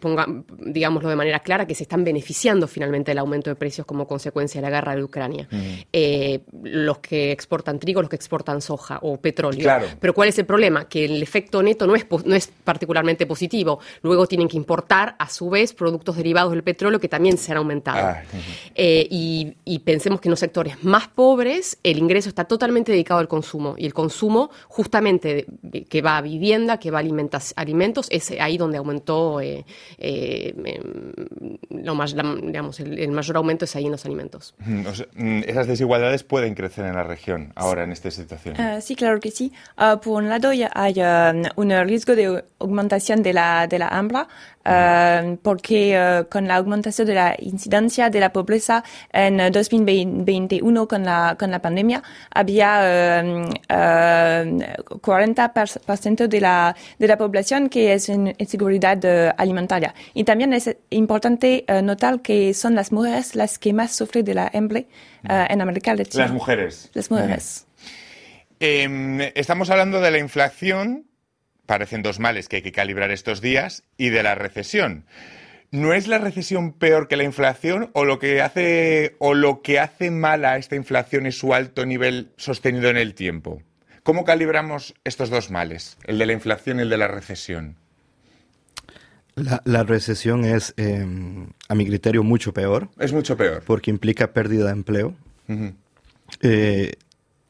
ponga, 0.00 0.26
digámoslo 0.58 1.08
de 1.08 1.16
manera 1.16 1.40
clara, 1.40 1.66
que 1.66 1.74
se 1.74 1.84
están 1.84 2.04
beneficiando 2.04 2.66
finalmente 2.66 3.10
del 3.10 3.18
aumento 3.18 3.50
de 3.50 3.56
precios 3.56 3.86
como 3.86 4.06
consecuencia 4.06 4.60
de 4.60 4.68
la 4.68 4.70
guerra 4.70 4.96
de 4.96 5.04
Ucrania. 5.04 5.48
Eh, 5.92 6.40
los 6.62 6.98
que 6.98 7.32
exportan 7.32 7.78
trigo, 7.78 8.00
los 8.00 8.10
que 8.10 8.16
exportan 8.16 8.60
soja 8.60 8.98
o 9.02 9.16
petróleo. 9.18 9.62
Claro. 9.62 9.86
Pero 10.00 10.14
¿cuál 10.14 10.28
es 10.28 10.38
el 10.38 10.46
problema? 10.46 10.88
Que 10.88 11.04
el 11.04 11.22
efecto 11.22 11.62
neto 11.62 11.86
no 11.86 11.94
es, 11.94 12.06
no 12.24 12.34
es 12.34 12.50
particularmente 12.64 13.26
positivo. 13.26 13.80
Luego 14.02 14.26
tienen 14.26 14.48
que 14.48 14.56
importar, 14.56 15.16
a 15.18 15.28
su 15.28 15.50
vez, 15.50 15.72
productos 15.72 16.16
derivados 16.16 16.52
del 16.52 16.62
petróleo 16.62 17.00
que 17.00 17.08
también 17.08 17.38
se 17.38 17.52
han 17.52 17.58
aumentado. 17.58 17.98
Ah. 17.98 18.22
Eh, 18.74 19.06
y, 19.10 19.54
y 19.64 19.78
pensemos 19.80 20.20
que 20.20 20.28
en 20.28 20.30
los 20.30 20.40
sectores 20.40 20.82
más 20.82 21.08
pobres 21.08 21.78
el 21.82 21.98
ingreso 21.98 22.28
está 22.28 22.44
totalmente 22.44 22.92
dedicado 22.92 23.20
al 23.20 23.28
consumo. 23.28 23.74
Y 23.76 23.86
el 23.86 23.94
consumo, 23.94 24.50
justamente, 24.68 25.46
que 25.88 26.02
va 26.02 26.18
a 26.18 26.20
vivienda, 26.20 26.78
que 26.78 26.90
va 26.90 26.98
a 26.98 27.02
alimentos, 27.56 28.06
es 28.10 28.30
ahí 28.40 28.56
donde 28.56 28.78
aumentó, 28.78 29.40
eh, 29.40 29.53
eh, 29.98 30.54
em, 30.64 31.56
lo 31.84 31.94
más, 31.94 32.14
la- 32.14 32.34
digamos, 32.42 32.80
el, 32.80 32.98
el 32.98 33.10
mayor 33.12 33.36
aumento 33.36 33.64
es 33.64 33.76
ahí 33.76 33.84
en 33.86 33.92
los 33.92 34.04
alimentos. 34.04 34.54
Mm, 34.58 34.86
o 34.86 34.94
sea, 34.94 35.06
mm, 35.14 35.40
esas 35.46 35.66
desigualdades 35.66 36.24
pueden 36.24 36.54
crecer 36.54 36.86
en 36.86 36.94
la 36.94 37.02
región 37.04 37.52
ahora 37.54 37.84
en 37.84 37.92
esta 37.92 38.10
situación. 38.10 38.56
Uh, 38.58 38.80
sí, 38.80 38.94
claro 38.96 39.20
que 39.20 39.30
sí. 39.30 39.52
Uh, 39.78 39.98
por 40.00 40.22
un 40.22 40.28
lado, 40.28 40.52
ya 40.52 40.70
hay 40.74 40.94
um, 41.00 41.42
un 41.56 41.70
riesgo 41.86 42.14
de 42.14 42.44
aumentación 42.58 43.22
de 43.22 43.32
la, 43.32 43.66
de 43.66 43.78
la 43.78 43.88
hambre, 43.88 44.20
uh, 44.66 45.36
porque 45.42 45.96
uh, 45.98 46.28
con 46.28 46.46
la 46.48 46.56
aumentación 46.56 47.06
de 47.06 47.14
la 47.14 47.34
incidencia 47.38 48.10
de 48.10 48.20
la 48.20 48.32
pobreza 48.32 48.82
en 49.12 49.40
uh, 49.40 49.50
2021 49.50 50.88
con 50.88 51.04
la, 51.04 51.36
con 51.38 51.50
la 51.50 51.60
pandemia, 51.60 52.02
había 52.30 53.22
um, 53.24 53.44
uh, 53.44 55.00
40% 55.00 56.28
de 56.28 56.40
la, 56.40 56.74
de 56.98 57.06
la 57.08 57.16
población 57.18 57.68
que 57.68 57.92
es 57.94 58.08
en 58.08 58.34
inseguridad 58.38 58.98
uh, 59.04 59.32
alimentaria. 59.44 59.94
Y 60.14 60.24
también 60.24 60.52
es 60.52 60.76
importante 60.90 61.64
uh, 61.68 61.82
notar 61.82 62.20
que 62.20 62.52
son 62.54 62.74
las 62.74 62.92
mujeres 62.92 63.36
las 63.36 63.58
que 63.58 63.72
más 63.72 63.94
sufren 63.94 64.24
de 64.24 64.34
la 64.34 64.50
hambre 64.52 64.86
uh, 65.24 65.46
en 65.48 65.60
América 65.60 65.94
Latina. 65.94 66.24
Las 66.24 66.32
mujeres. 66.32 66.90
Las 66.94 67.10
mujeres. 67.10 67.66
Eh, 68.60 69.32
estamos 69.34 69.70
hablando 69.70 70.00
de 70.00 70.10
la 70.10 70.18
inflación, 70.18 71.06
parecen 71.66 72.02
dos 72.02 72.18
males 72.18 72.48
que 72.48 72.56
hay 72.56 72.62
que 72.62 72.72
calibrar 72.72 73.10
estos 73.10 73.40
días, 73.40 73.84
y 73.96 74.08
de 74.08 74.22
la 74.22 74.34
recesión. 74.34 75.04
¿No 75.70 75.92
es 75.92 76.06
la 76.06 76.18
recesión 76.18 76.72
peor 76.72 77.08
que 77.08 77.16
la 77.16 77.24
inflación 77.24 77.90
o 77.94 78.04
lo 78.04 78.20
que 78.20 78.40
hace 78.40 79.16
o 79.18 79.34
lo 79.34 79.60
que 79.60 79.80
hace 79.80 80.12
mala 80.12 80.52
a 80.52 80.56
esta 80.56 80.76
inflación 80.76 81.26
es 81.26 81.36
su 81.36 81.52
alto 81.52 81.84
nivel 81.84 82.32
sostenido 82.36 82.90
en 82.90 82.96
el 82.96 83.14
tiempo? 83.14 83.60
¿Cómo 84.04 84.24
calibramos 84.24 84.94
estos 85.02 85.30
dos 85.30 85.50
males, 85.50 85.98
el 86.04 86.18
de 86.18 86.26
la 86.26 86.32
inflación 86.32 86.78
y 86.78 86.82
el 86.82 86.90
de 86.90 86.98
la 86.98 87.08
recesión? 87.08 87.76
La, 89.36 89.60
la 89.64 89.82
recesión 89.82 90.44
es, 90.44 90.74
eh, 90.76 91.04
a 91.68 91.74
mi 91.74 91.86
criterio, 91.86 92.22
mucho 92.22 92.52
peor 92.54 92.88
Es 92.98 93.12
mucho 93.12 93.36
peor. 93.36 93.62
porque 93.66 93.90
implica 93.90 94.32
pérdida 94.32 94.66
de 94.66 94.72
empleo. 94.72 95.14
Eh, 96.42 96.92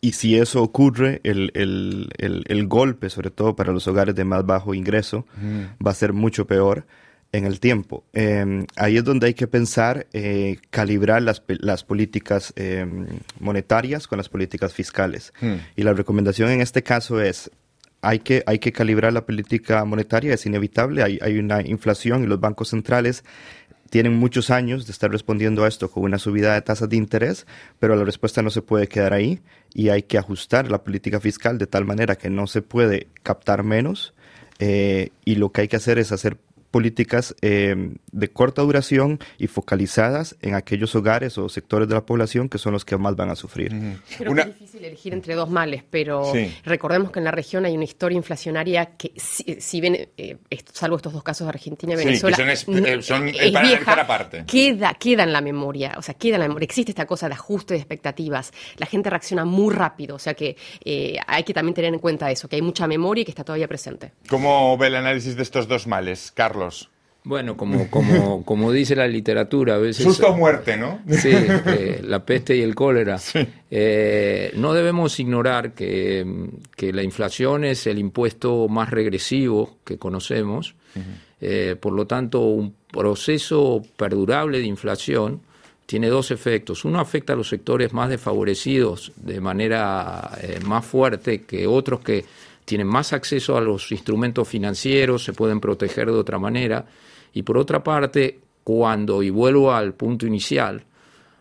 y 0.01 0.13
si 0.13 0.37
eso 0.37 0.63
ocurre, 0.63 1.21
el, 1.25 1.51
el- 1.55 2.11
el- 2.19 2.45
el 2.49 2.67
golpe, 2.67 3.09
sobre 3.11 3.31
todo 3.31 3.57
para 3.57 3.73
los 3.73 3.87
hogares 3.89 4.15
de 4.15 4.25
más 4.25 4.45
bajo 4.45 4.75
ingreso, 4.75 5.27
va 5.85 5.91
a 5.91 5.95
ser 5.95 6.13
mucho 6.13 6.47
peor 6.47 6.85
en 7.33 7.47
el 7.47 7.59
tiempo. 7.59 8.05
Eh, 8.13 8.67
ahí 8.77 8.97
es 8.99 9.05
donde 9.05 9.27
hay 9.29 9.35
que 9.35 9.47
pensar, 9.47 10.07
eh, 10.13 10.59
calibrar 10.71 11.23
las, 11.23 11.43
las 11.49 11.83
políticas 11.85 12.53
eh, 12.57 12.87
monetarias 13.41 14.07
con 14.07 14.19
las 14.19 14.29
políticas 14.29 14.73
fiscales. 14.73 15.33
Hmm. 15.41 15.55
Y 15.75 15.83
la 15.83 15.95
recomendación 15.95 16.51
en 16.51 16.61
este 16.61 16.83
caso 16.83 17.21
es, 17.21 17.51
hay 18.05 18.21
que, 18.21 18.43
hay 18.47 18.59
que 18.59 18.73
calibrar 18.73 19.13
la 19.13 19.27
política 19.27 19.85
monetaria, 19.85 20.35
es 20.35 20.47
inevitable, 20.47 21.03
hay, 21.03 21.19
hay 21.23 21.39
una 21.39 21.63
inflación 21.63 22.25
y 22.25 22.27
los 22.27 22.41
bancos 22.41 22.69
centrales 22.69 23.25
tienen 23.91 24.15
muchos 24.15 24.51
años 24.51 24.87
de 24.87 24.93
estar 24.93 25.11
respondiendo 25.11 25.65
a 25.65 25.69
esto 25.69 25.91
con 25.91 26.03
una 26.03 26.19
subida 26.19 26.55
de 26.55 26.63
tasas 26.63 26.89
de 26.89 26.97
interés, 26.97 27.47
pero 27.79 27.95
la 27.95 28.05
respuesta 28.05 28.43
no 28.43 28.51
se 28.51 28.61
puede 28.61 28.89
quedar 28.89 29.13
ahí 29.13 29.41
y 29.73 29.91
hay 29.91 30.03
que 30.03 30.19
ajustar 30.19 30.71
la 30.71 30.83
política 30.83 31.21
fiscal 31.21 31.59
de 31.59 31.67
tal 31.67 31.85
manera 31.85 32.17
que 32.17 32.29
no 32.29 32.47
se 32.47 32.61
puede 32.61 33.07
captar 33.23 33.63
menos 33.63 34.15
eh, 34.59 35.11
y 35.25 35.37
lo 35.37 35.53
que 35.53 35.63
hay 35.63 35.69
que 35.69 35.77
hacer 35.77 35.99
es 35.99 36.13
hacer 36.13 36.39
políticas 36.75 37.37
eh, 37.41 37.93
de 38.11 38.29
corta 38.33 38.63
duración 38.63 39.21
y 39.39 39.47
focalizadas 39.47 40.35
en 40.43 40.57
aquellos 40.57 40.93
hogares 40.97 41.39
o 41.39 41.49
sectores 41.49 41.87
de 41.89 41.95
la 41.95 42.05
población 42.05 42.49
que 42.49 42.59
son 42.59 42.73
los 42.73 42.85
que 42.85 42.97
más 42.97 43.15
van 43.15 43.31
a 43.31 43.37
sufrir. 43.37 43.71
Creo 44.19 44.33
Una- 44.33 44.43
que 44.43 44.51
es 44.51 44.59
difícil 44.59 44.85
elegir 44.85 45.13
entre 45.13 45.37
dos 45.37 45.49
males, 45.49 45.85
pero 45.89 46.33
Sí. 46.33 46.53
recordemos 46.65 47.13
que 47.13 47.21
en 47.21 47.27
la 47.27 47.31
región 47.31 47.65
hay 47.65 47.77
una 47.77 47.85
historia 47.85 48.17
inflacionaria 48.17 48.87
que, 48.97 49.13
si, 49.15 49.61
si 49.61 49.81
bien, 49.81 50.09
eh, 50.17 50.37
salvo 50.73 50.97
estos 50.97 51.13
dos 51.13 51.23
casos 51.23 51.45
de 51.47 51.51
Argentina 51.51 51.93
y 51.93 51.97
Sí, 51.97 52.03
que 52.03 52.09
Venezuela, 52.09 52.37
son 52.37 52.49
es- 52.51 52.63
eh, 52.69 53.03
son, 53.03 53.29
es 53.29 53.37
para 53.53 53.67
vieja, 53.67 53.77
analizar 53.93 54.01
aparte. 54.01 54.45
Queda, 54.45 54.95
queda 54.95 55.23
en 55.23 55.33
la 55.33 55.41
memoria, 55.41 55.95
o 55.97 56.03
sea, 56.03 56.15
queda 56.15 56.35
en 56.35 56.41
la 56.41 56.49
memoria. 56.49 56.65
Existe 56.65 56.91
esta 56.91 57.07
cosa 57.07 57.29
de 57.29 57.35
ajuste 57.35 57.75
de 57.75 57.79
expectativas. 57.79 58.51
La 58.79 58.87
gente 58.87 59.11
reacciona 59.11 59.45
muy 59.45 59.73
rápido, 59.73 60.17
o 60.17 60.19
sea 60.19 60.35
que 60.35 60.57
eh, 60.85 61.19
hay 61.29 61.45
que 61.45 61.55
también 61.55 61.75
tener 61.75 61.95
en 61.95 62.01
cuenta 62.01 62.33
eso, 62.33 62.49
que 62.49 62.57
hay 62.57 62.63
mucha 62.63 62.89
memoria 62.89 63.23
y 63.23 63.25
que 63.25 63.31
está 63.31 63.45
todavía 63.45 63.69
presente. 63.69 64.11
¿Cómo 64.29 64.77
ve 64.77 64.89
el 64.89 64.97
análisis 64.97 65.37
de 65.37 65.43
estos 65.45 65.69
dos 65.69 65.87
males, 65.87 66.33
Carlos? 66.35 66.64
Bueno, 67.25 67.57
como, 67.57 67.89
como, 67.91 68.45
como 68.45 68.71
dice 68.71 68.95
la 68.95 69.09
literatura, 69.09 69.77
a 69.77 69.79
veces... 69.79 70.05
Susto 70.05 70.29
o 70.29 70.37
muerte, 70.37 70.77
¿no? 70.77 71.01
Sí, 71.09 71.31
eh, 71.33 72.01
la 72.05 72.25
peste 72.25 72.57
y 72.57 72.63
el 72.63 72.75
cólera. 72.75 73.19
Eh, 73.71 74.53
no 74.57 74.75
debemos 74.75 75.19
ignorar 75.19 75.73
que, 75.73 76.51
que 76.77 76.93
la 76.93 77.03
inflación 77.03 77.65
es 77.65 77.87
el 77.87 77.99
impuesto 77.99 78.69
más 78.69 78.91
regresivo 78.91 79.79
que 79.85 79.99
conocemos. 79.99 80.75
Eh, 81.41 81.77
por 81.79 81.93
lo 81.93 82.07
tanto, 82.07 82.41
un 82.41 82.75
proceso 82.91 83.83
perdurable 83.97 84.59
de 84.59 84.67
inflación 84.67 85.41
tiene 85.87 86.09
dos 86.09 86.31
efectos. 86.31 86.85
Uno 86.85 87.01
afecta 87.01 87.35
a 87.35 87.37
los 87.37 87.49
sectores 87.49 87.93
más 87.93 88.09
desfavorecidos 88.09 89.13
de 89.17 89.41
manera 89.41 90.31
eh, 90.41 90.61
más 90.65 90.85
fuerte 90.85 91.43
que 91.43 91.67
otros 91.67 92.01
que 92.01 92.25
tienen 92.65 92.87
más 92.87 93.13
acceso 93.13 93.57
a 93.57 93.61
los 93.61 93.91
instrumentos 93.93 94.49
financieros, 94.49 95.25
se 95.25 95.33
pueden 95.33 95.61
proteger 95.61 96.07
de 96.07 96.19
otra 96.19 96.39
manera. 96.39 96.87
Y 97.33 97.43
por 97.43 97.59
otra 97.59 97.83
parte, 97.85 98.39
cuando, 98.63 99.23
y 99.23 99.31
vuelvo 99.31 99.73
al 99.73 99.95
punto 99.95 100.27
inicial, 100.27 100.85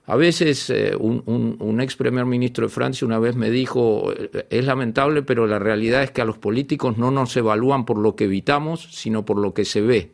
a 0.06 0.18
veces 0.18 0.70
eh, 0.70 0.94
un, 1.00 1.24
un- 1.28 1.56
un 1.60 1.80
ex 1.80 1.96
primer 1.96 2.26
ministro 2.26 2.66
de 2.68 2.74
Francia 2.74 3.08
una 3.08 3.20
vez 3.20 3.38
me 3.38 3.50
dijo, 3.50 4.12
eh, 4.12 4.48
es 4.50 4.66
lamentable, 4.66 5.22
pero 5.24 5.48
la 5.48 5.60
realidad 5.60 6.04
es 6.04 6.12
que 6.12 6.22
a 6.22 6.26
los 6.26 6.38
políticos 6.38 6.98
no 6.98 7.10
nos 7.10 7.38
evalúan 7.38 7.86
por 7.86 7.98
lo 7.98 8.14
que 8.16 8.26
evitamos, 8.26 8.90
sino 8.92 9.24
por 9.24 9.38
lo 9.38 9.54
que 9.54 9.64
se 9.64 9.80
ve. 9.82 10.12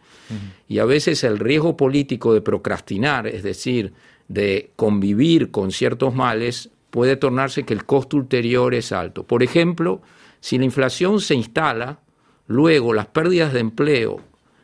Y 0.67 0.78
a 0.78 0.86
veces 0.86 1.24
el 1.24 1.39
riesgo 1.39 1.76
político 1.76 2.36
de 2.36 2.41
procrastinar, 2.41 3.26
es 3.26 3.41
decir, 3.41 3.93
de 4.28 4.69
convivir 4.76 5.50
con 5.50 5.72
ciertos 5.72 6.13
males, 6.13 6.69
puede 6.91 7.15
tornarse 7.15 7.63
que 7.63 7.74
el 7.74 7.86
costo 7.86 8.15
ulterior 8.17 8.76
es 8.76 8.91
alto. 8.91 9.24
Por 9.24 9.41
ejemplo, 9.41 10.04
si 10.39 10.58
la 10.58 10.65
inflación 10.65 11.19
se 11.19 11.36
instala, 11.36 11.99
luego 12.47 12.93
las 12.93 13.08
pérdidas 13.08 13.54
de 13.54 13.60
empleo 13.60 14.21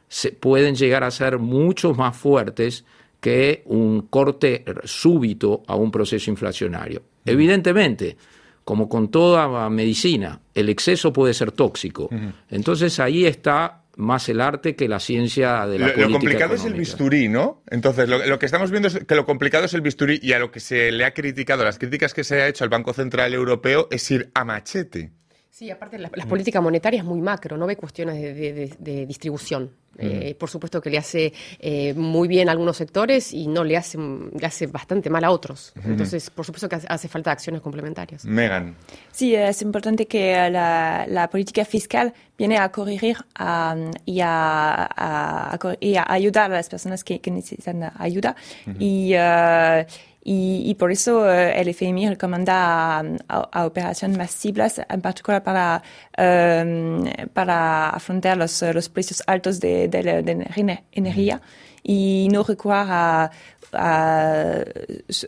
se 0.07 0.31
pueden 0.31 0.75
llegar 0.75 1.03
a 1.03 1.11
ser 1.11 1.39
mucho 1.39 1.93
más 1.93 2.15
fuertes 2.15 2.85
que 3.19 3.63
un 3.65 4.03
corte 4.03 4.63
súbito 4.83 5.63
a 5.67 5.75
un 5.75 5.91
proceso 5.91 6.29
inflacionario. 6.29 7.01
Evidentemente, 7.25 8.15
como 8.63 8.87
con 8.87 9.09
toda 9.09 9.69
medicina, 9.69 10.41
el 10.53 10.69
exceso 10.69 11.11
puede 11.11 11.33
ser 11.33 11.51
tóxico. 11.51 12.09
Entonces 12.49 12.99
ahí 12.99 13.25
está 13.25 13.83
más 13.97 14.27
el 14.29 14.41
arte 14.41 14.75
que 14.75 14.87
la 14.87 14.99
ciencia 14.99 15.65
de 15.65 15.79
la 15.79 15.87
Lo, 15.87 15.93
lo 15.93 15.95
política 15.95 16.19
complicado 16.19 16.55
es 16.55 16.65
el 16.65 16.73
bisturí, 16.73 17.29
¿no? 17.29 17.63
Entonces, 17.69 18.09
lo, 18.09 18.25
lo 18.25 18.39
que 18.39 18.45
estamos 18.45 18.69
viendo 18.69 18.89
es 18.89 19.05
que 19.05 19.15
lo 19.15 19.25
complicado 19.25 19.65
es 19.65 19.73
el 19.73 19.81
bisturí 19.81 20.19
y 20.21 20.33
a 20.33 20.39
lo 20.39 20.51
que 20.51 20.59
se 20.59 20.91
le 20.91 21.05
ha 21.05 21.13
criticado, 21.13 21.63
las 21.63 21.79
críticas 21.79 22.13
que 22.13 22.23
se 22.23 22.41
ha 22.41 22.47
hecho 22.47 22.63
al 22.63 22.69
Banco 22.69 22.93
Central 22.93 23.33
Europeo 23.33 23.87
es 23.91 24.09
ir 24.11 24.31
a 24.33 24.43
machete. 24.43 25.11
Sí, 25.57 25.71
aparte 25.71 25.97
la, 25.97 26.11
la 26.13 26.25
política 26.25 26.59
monetaria 26.59 26.99
es 26.99 27.05
muy 27.05 27.21
macro, 27.21 27.55
no 27.55 27.65
ve 27.65 27.77
cuestiones 27.77 28.21
de, 28.21 28.33
de- 28.33 28.73
de- 28.77 29.05
distribución. 29.05 29.71
Eh, 29.97 30.35
por 30.37 30.49
supuesto 30.49 30.81
que 30.81 30.89
le 30.89 30.97
hace 30.97 31.31
eh, 31.59 31.93
muy 31.93 32.27
bien 32.27 32.49
a 32.49 32.51
algunos 32.51 32.75
sectores 32.75 33.31
y 33.31 33.47
no 33.47 33.63
le 33.63 33.77
hace, 33.77 33.97
le 33.97 34.45
hace 34.45 34.67
bastante 34.67 35.09
mal 35.09 35.23
a 35.23 35.31
otros. 35.31 35.71
Entonces, 35.85 36.29
por 36.29 36.45
supuesto 36.45 36.67
que 36.67 36.75
hace, 36.75 36.87
hace 36.89 37.07
falta 37.07 37.31
acciones 37.31 37.61
complementarias. 37.61 38.25
Megan. 38.25 38.75
Sí, 39.13 39.33
es 39.33 39.61
importante 39.61 40.05
que 40.07 40.33
eh, 40.33 40.49
la, 40.49 41.05
la 41.07 41.29
política 41.29 41.63
fiscal 41.63 42.13
viene 42.37 42.57
a 42.57 42.69
corregir 42.73 43.15
um, 43.39 43.91
y, 44.03 44.19
a, 44.19 44.83
a- 44.93 45.53
a 45.55 45.59
y 45.79 45.95
a 45.95 46.03
ayudar 46.09 46.51
a 46.51 46.55
las 46.55 46.67
personas 46.67 47.05
que, 47.05 47.21
que 47.21 47.31
necesitan 47.31 47.89
ayuda. 47.97 48.35
y, 48.77 49.11
eh, 49.13 49.85
y, 50.25 50.63
y 50.65 50.73
por 50.75 50.91
eso 50.91 51.31
eh, 51.31 51.61
el 51.61 51.67
FMI 51.69 52.09
recomienda 52.09 52.99
a, 52.99 53.03
a- 53.29 53.65
operaciones 53.67 54.17
masivas, 54.17 54.81
en 54.89 55.01
particular 55.01 55.43
para, 55.43 55.83
eh, 56.17 57.27
para 57.33 57.89
afrontar 57.91 58.35
los, 58.37 58.61
los 58.73 58.89
precios 58.89 59.23
altos 59.27 59.59
de, 59.59 59.87
de 59.87 60.01
de 60.23 60.83
energía 60.91 61.41
y 61.87 62.27
no 62.31 62.43
recurrir 62.43 62.79
a, 62.89 63.31
a, 63.73 64.63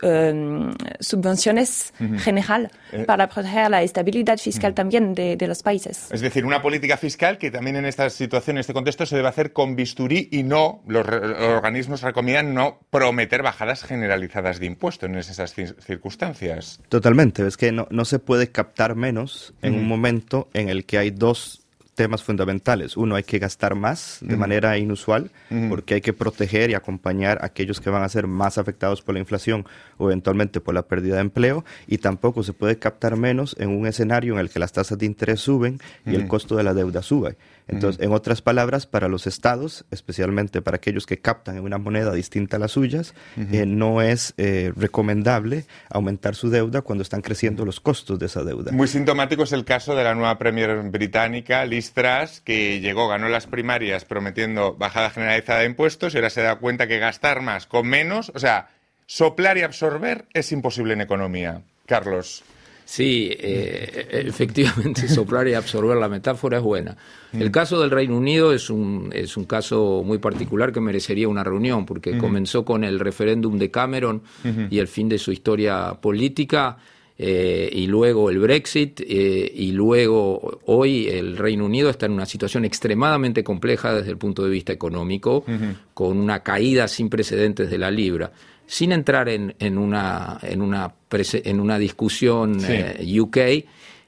eh, 0.02 0.72
subvenciones 0.98 1.92
general 2.18 2.70
para 3.06 3.28
proteger 3.28 3.70
la 3.70 3.82
estabilidad 3.82 4.38
fiscal 4.38 4.74
también 4.74 5.14
de, 5.14 5.36
de 5.36 5.46
los 5.46 5.62
países. 5.62 6.08
Es 6.10 6.20
decir, 6.20 6.44
una 6.44 6.60
política 6.60 6.96
fiscal 6.96 7.38
que 7.38 7.50
también 7.52 7.76
en 7.76 7.84
esta 7.84 8.10
situación, 8.10 8.56
en 8.56 8.60
este 8.60 8.72
contexto, 8.72 9.06
se 9.06 9.14
debe 9.14 9.28
hacer 9.28 9.52
con 9.52 9.76
bisturí 9.76 10.28
y 10.32 10.42
no, 10.42 10.82
los, 10.88 11.06
organismos 11.06 12.02
recomiendan 12.02 12.54
no 12.54 12.80
prometer 12.90 13.42
bajadas 13.42 13.84
generalizadas 13.84 14.58
de 14.58 14.66
impuestos 14.66 15.08
en 15.08 15.16
esas 15.16 15.56
cir- 15.56 15.76
circunstancias. 15.80 16.80
Totalmente, 16.88 17.46
es 17.46 17.56
que 17.56 17.70
no, 17.70 17.86
no 17.90 18.04
se 18.04 18.18
puede 18.18 18.50
captar 18.50 18.96
menos 18.96 19.54
en 19.62 19.74
un 19.74 19.86
momento 19.86 20.48
en 20.54 20.68
el 20.68 20.84
que 20.86 20.98
hay 20.98 21.10
dos 21.10 21.66
temas 21.98 22.22
fundamentales. 22.22 22.96
Uno, 22.96 23.16
hay 23.16 23.24
que 23.24 23.40
gastar 23.40 23.74
más 23.74 24.18
de 24.20 24.36
manera 24.36 24.78
inusual 24.78 25.32
porque 25.68 25.94
hay 25.94 26.00
que 26.00 26.12
proteger 26.12 26.70
y 26.70 26.74
acompañar 26.74 27.38
a 27.42 27.46
aquellos 27.46 27.80
que 27.80 27.90
van 27.90 28.04
a 28.04 28.08
ser 28.08 28.28
más 28.28 28.56
afectados 28.56 29.02
por 29.02 29.14
la 29.14 29.18
inflación 29.18 29.66
o 29.96 30.06
eventualmente 30.06 30.60
por 30.60 30.76
la 30.76 30.82
pérdida 30.82 31.16
de 31.16 31.22
empleo. 31.22 31.64
Y 31.88 31.98
tampoco 31.98 32.44
se 32.44 32.52
puede 32.52 32.78
captar 32.78 33.16
menos 33.16 33.56
en 33.58 33.70
un 33.70 33.84
escenario 33.88 34.34
en 34.34 34.38
el 34.38 34.48
que 34.48 34.60
las 34.60 34.70
tasas 34.70 34.96
de 34.96 35.06
interés 35.06 35.40
suben 35.40 35.80
y 36.06 36.14
el 36.14 36.28
costo 36.28 36.54
de 36.54 36.62
la 36.62 36.72
deuda 36.72 37.02
sube. 37.02 37.36
Entonces, 37.68 38.02
en 38.02 38.12
otras 38.12 38.42
palabras, 38.42 38.86
para 38.86 39.08
los 39.08 39.26
estados, 39.26 39.84
especialmente 39.90 40.62
para 40.62 40.76
aquellos 40.76 41.06
que 41.06 41.18
captan 41.18 41.56
en 41.58 41.64
una 41.64 41.78
moneda 41.78 42.12
distinta 42.12 42.56
a 42.56 42.60
las 42.60 42.72
suyas, 42.72 43.14
eh, 43.36 43.66
no 43.66 44.02
es 44.02 44.34
eh, 44.38 44.72
recomendable 44.74 45.66
aumentar 45.90 46.34
su 46.34 46.50
deuda 46.50 46.82
cuando 46.82 47.02
están 47.02 47.20
creciendo 47.20 47.64
los 47.64 47.80
costos 47.80 48.18
de 48.18 48.26
esa 48.26 48.42
deuda. 48.42 48.72
Muy 48.72 48.88
sintomático 48.88 49.42
es 49.42 49.52
el 49.52 49.64
caso 49.64 49.94
de 49.94 50.04
la 50.04 50.14
nueva 50.14 50.38
Premier 50.38 50.82
británica, 50.90 51.64
Liz 51.66 51.92
Truss, 51.92 52.40
que 52.40 52.80
llegó, 52.80 53.06
ganó 53.08 53.28
las 53.28 53.46
primarias 53.46 54.04
prometiendo 54.04 54.74
bajada 54.74 55.10
generalizada 55.10 55.60
de 55.60 55.66
impuestos 55.66 56.14
y 56.14 56.16
ahora 56.16 56.30
se 56.30 56.42
da 56.42 56.56
cuenta 56.56 56.86
que 56.86 56.98
gastar 56.98 57.42
más 57.42 57.66
con 57.66 57.86
menos, 57.86 58.32
o 58.34 58.38
sea, 58.38 58.68
soplar 59.06 59.58
y 59.58 59.62
absorber 59.62 60.26
es 60.32 60.52
imposible 60.52 60.94
en 60.94 61.02
economía. 61.02 61.62
Carlos. 61.86 62.44
Sí, 62.88 63.28
eh, 63.38 64.24
efectivamente, 64.28 65.08
soplar 65.08 65.46
y 65.46 65.52
absorber 65.52 65.98
la 65.98 66.08
metáfora 66.08 66.56
es 66.56 66.62
buena. 66.62 66.96
El 67.34 67.50
caso 67.50 67.78
del 67.78 67.90
Reino 67.90 68.16
Unido 68.16 68.50
es 68.50 68.70
un, 68.70 69.10
es 69.12 69.36
un 69.36 69.44
caso 69.44 70.02
muy 70.02 70.16
particular 70.16 70.72
que 70.72 70.80
merecería 70.80 71.28
una 71.28 71.44
reunión, 71.44 71.84
porque 71.84 72.16
comenzó 72.16 72.64
con 72.64 72.84
el 72.84 72.98
referéndum 72.98 73.58
de 73.58 73.70
Cameron 73.70 74.22
y 74.70 74.78
el 74.78 74.88
fin 74.88 75.06
de 75.06 75.18
su 75.18 75.32
historia 75.32 75.98
política, 76.00 76.78
eh, 77.18 77.68
y 77.70 77.88
luego 77.88 78.30
el 78.30 78.38
Brexit, 78.38 79.02
eh, 79.02 79.52
y 79.54 79.72
luego 79.72 80.60
hoy 80.64 81.08
el 81.08 81.36
Reino 81.36 81.66
Unido 81.66 81.90
está 81.90 82.06
en 82.06 82.12
una 82.12 82.24
situación 82.24 82.64
extremadamente 82.64 83.44
compleja 83.44 83.92
desde 83.92 84.12
el 84.12 84.16
punto 84.16 84.44
de 84.44 84.48
vista 84.48 84.72
económico, 84.72 85.44
con 85.92 86.16
una 86.16 86.42
caída 86.42 86.88
sin 86.88 87.10
precedentes 87.10 87.68
de 87.68 87.76
la 87.76 87.90
libra 87.90 88.32
sin 88.68 88.92
entrar 88.92 89.30
en, 89.30 89.56
en 89.58 89.78
una, 89.78 90.38
en, 90.42 90.60
una 90.60 90.92
en 91.10 91.58
una 91.58 91.78
discusión 91.78 92.60
Sí. 92.60 92.72
eh, 92.74 93.20
UK, 93.20 93.36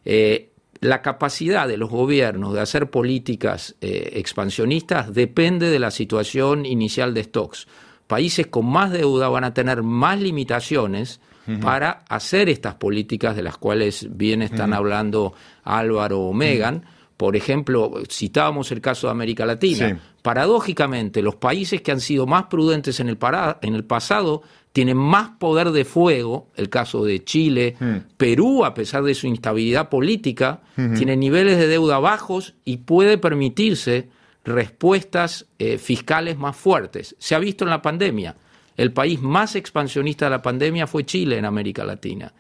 eh, 0.05 0.51
la 0.81 1.01
capacidad 1.01 1.66
de 1.66 1.79
los 1.79 1.88
gobiernos 1.90 2.53
de 2.53 2.61
hacer 2.61 2.90
políticas 2.90 3.75
eh, 3.81 4.11
expansionistas 4.14 5.12
depende 5.14 5.70
de 5.70 5.79
la 5.79 5.90
situación 5.90 6.66
inicial 6.66 7.14
de 7.14 7.25
stocks. 7.25 7.66
Países 8.07 8.49
con 8.49 8.66
más 8.66 8.92
deuda 8.92 9.29
van 9.29 9.44
a 9.44 9.55
tener 9.55 9.83
más 9.83 10.20
limitaciones 10.20 11.20
para 11.61 12.05
hacer 12.09 12.49
estas 12.49 12.77
políticas 12.77 13.35
de 13.35 13.42
las 13.42 13.57
cuales 13.59 14.07
bien 14.16 14.40
están 14.40 14.73
hablando 14.73 15.33
Álvaro 15.64 16.20
o 16.20 16.33
Megan. 16.33 16.85
Por 17.20 17.37
ejemplo, 17.37 17.92
citábamos 18.09 18.72
el 18.72 18.80
caso 18.80 19.06
de 19.06 19.11
América 19.11 19.44
Latina. 19.44 19.90
Sí. 19.90 19.94
Paradójicamente, 20.22 21.20
los 21.20 21.37
países 21.37 21.83
que 21.83 21.92
han 21.92 22.00
sido 22.00 22.26
más 22.26 22.44
prudentes 22.44 22.98
en 22.98 23.11
el, 23.11 23.18
para- 23.18 23.59
en 23.61 23.74
el 23.74 23.85
pasado 23.85 24.40
tienen 24.72 24.96
más 24.96 25.33
poder 25.38 25.70
de 25.70 25.85
fuego, 25.85 26.48
el 26.56 26.70
caso 26.70 27.04
de 27.04 27.22
Chile, 27.22 27.76
Perú, 28.16 28.64
a 28.64 28.72
pesar 28.72 29.02
de 29.02 29.14
su 29.14 29.26
instabilidad 29.26 29.90
política, 29.90 30.62
tiene 30.96 31.14
niveles 31.14 31.59
de 31.59 31.66
deuda 31.66 31.98
bajos 31.98 32.54
y 32.64 32.78
puede 32.78 33.18
permitirse 33.18 34.09
respuestas 34.42 35.44
eh, 35.59 35.76
fiscales 35.76 36.38
más 36.38 36.56
fuertes. 36.56 37.14
Se 37.18 37.35
ha 37.35 37.38
visto 37.38 37.64
en 37.64 37.70
la 37.70 37.83
pandemia. 37.83 38.35
El 38.78 38.92
país 38.94 39.20
más 39.20 39.56
expansionista 39.56 40.24
de 40.24 40.30
la 40.30 40.40
pandemia 40.40 40.87
fue 40.87 41.04
Chile 41.04 41.37
en 41.37 41.44
América 41.44 41.85
Latina. 41.85 42.33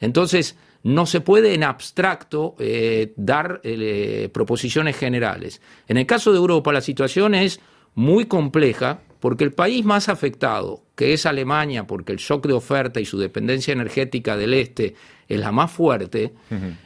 Entonces, 0.00 0.56
no 0.82 1.06
se 1.06 1.20
puede 1.20 1.54
en 1.54 1.64
abstracto 1.64 2.56
eh, 2.58 3.12
dar 3.16 3.60
eh, 3.62 4.28
proposiciones 4.32 4.96
generales. 4.96 5.60
En 5.88 5.96
el 5.96 6.06
caso 6.06 6.32
de 6.32 6.38
Europa, 6.38 6.72
la 6.72 6.80
situación 6.80 7.34
es 7.34 7.60
muy 7.94 8.26
compleja 8.26 9.00
porque 9.20 9.44
el 9.44 9.52
país 9.52 9.84
más 9.84 10.08
afectado, 10.08 10.82
que 10.94 11.12
es 11.12 11.26
Alemania, 11.26 11.86
porque 11.86 12.12
el 12.12 12.18
shock 12.18 12.46
de 12.46 12.52
oferta 12.52 13.00
y 13.00 13.04
su 13.04 13.18
dependencia 13.18 13.72
energética 13.72 14.36
del 14.36 14.54
este 14.54 14.94
es 15.28 15.40
la 15.40 15.50
más 15.50 15.70
fuerte, 15.70 16.32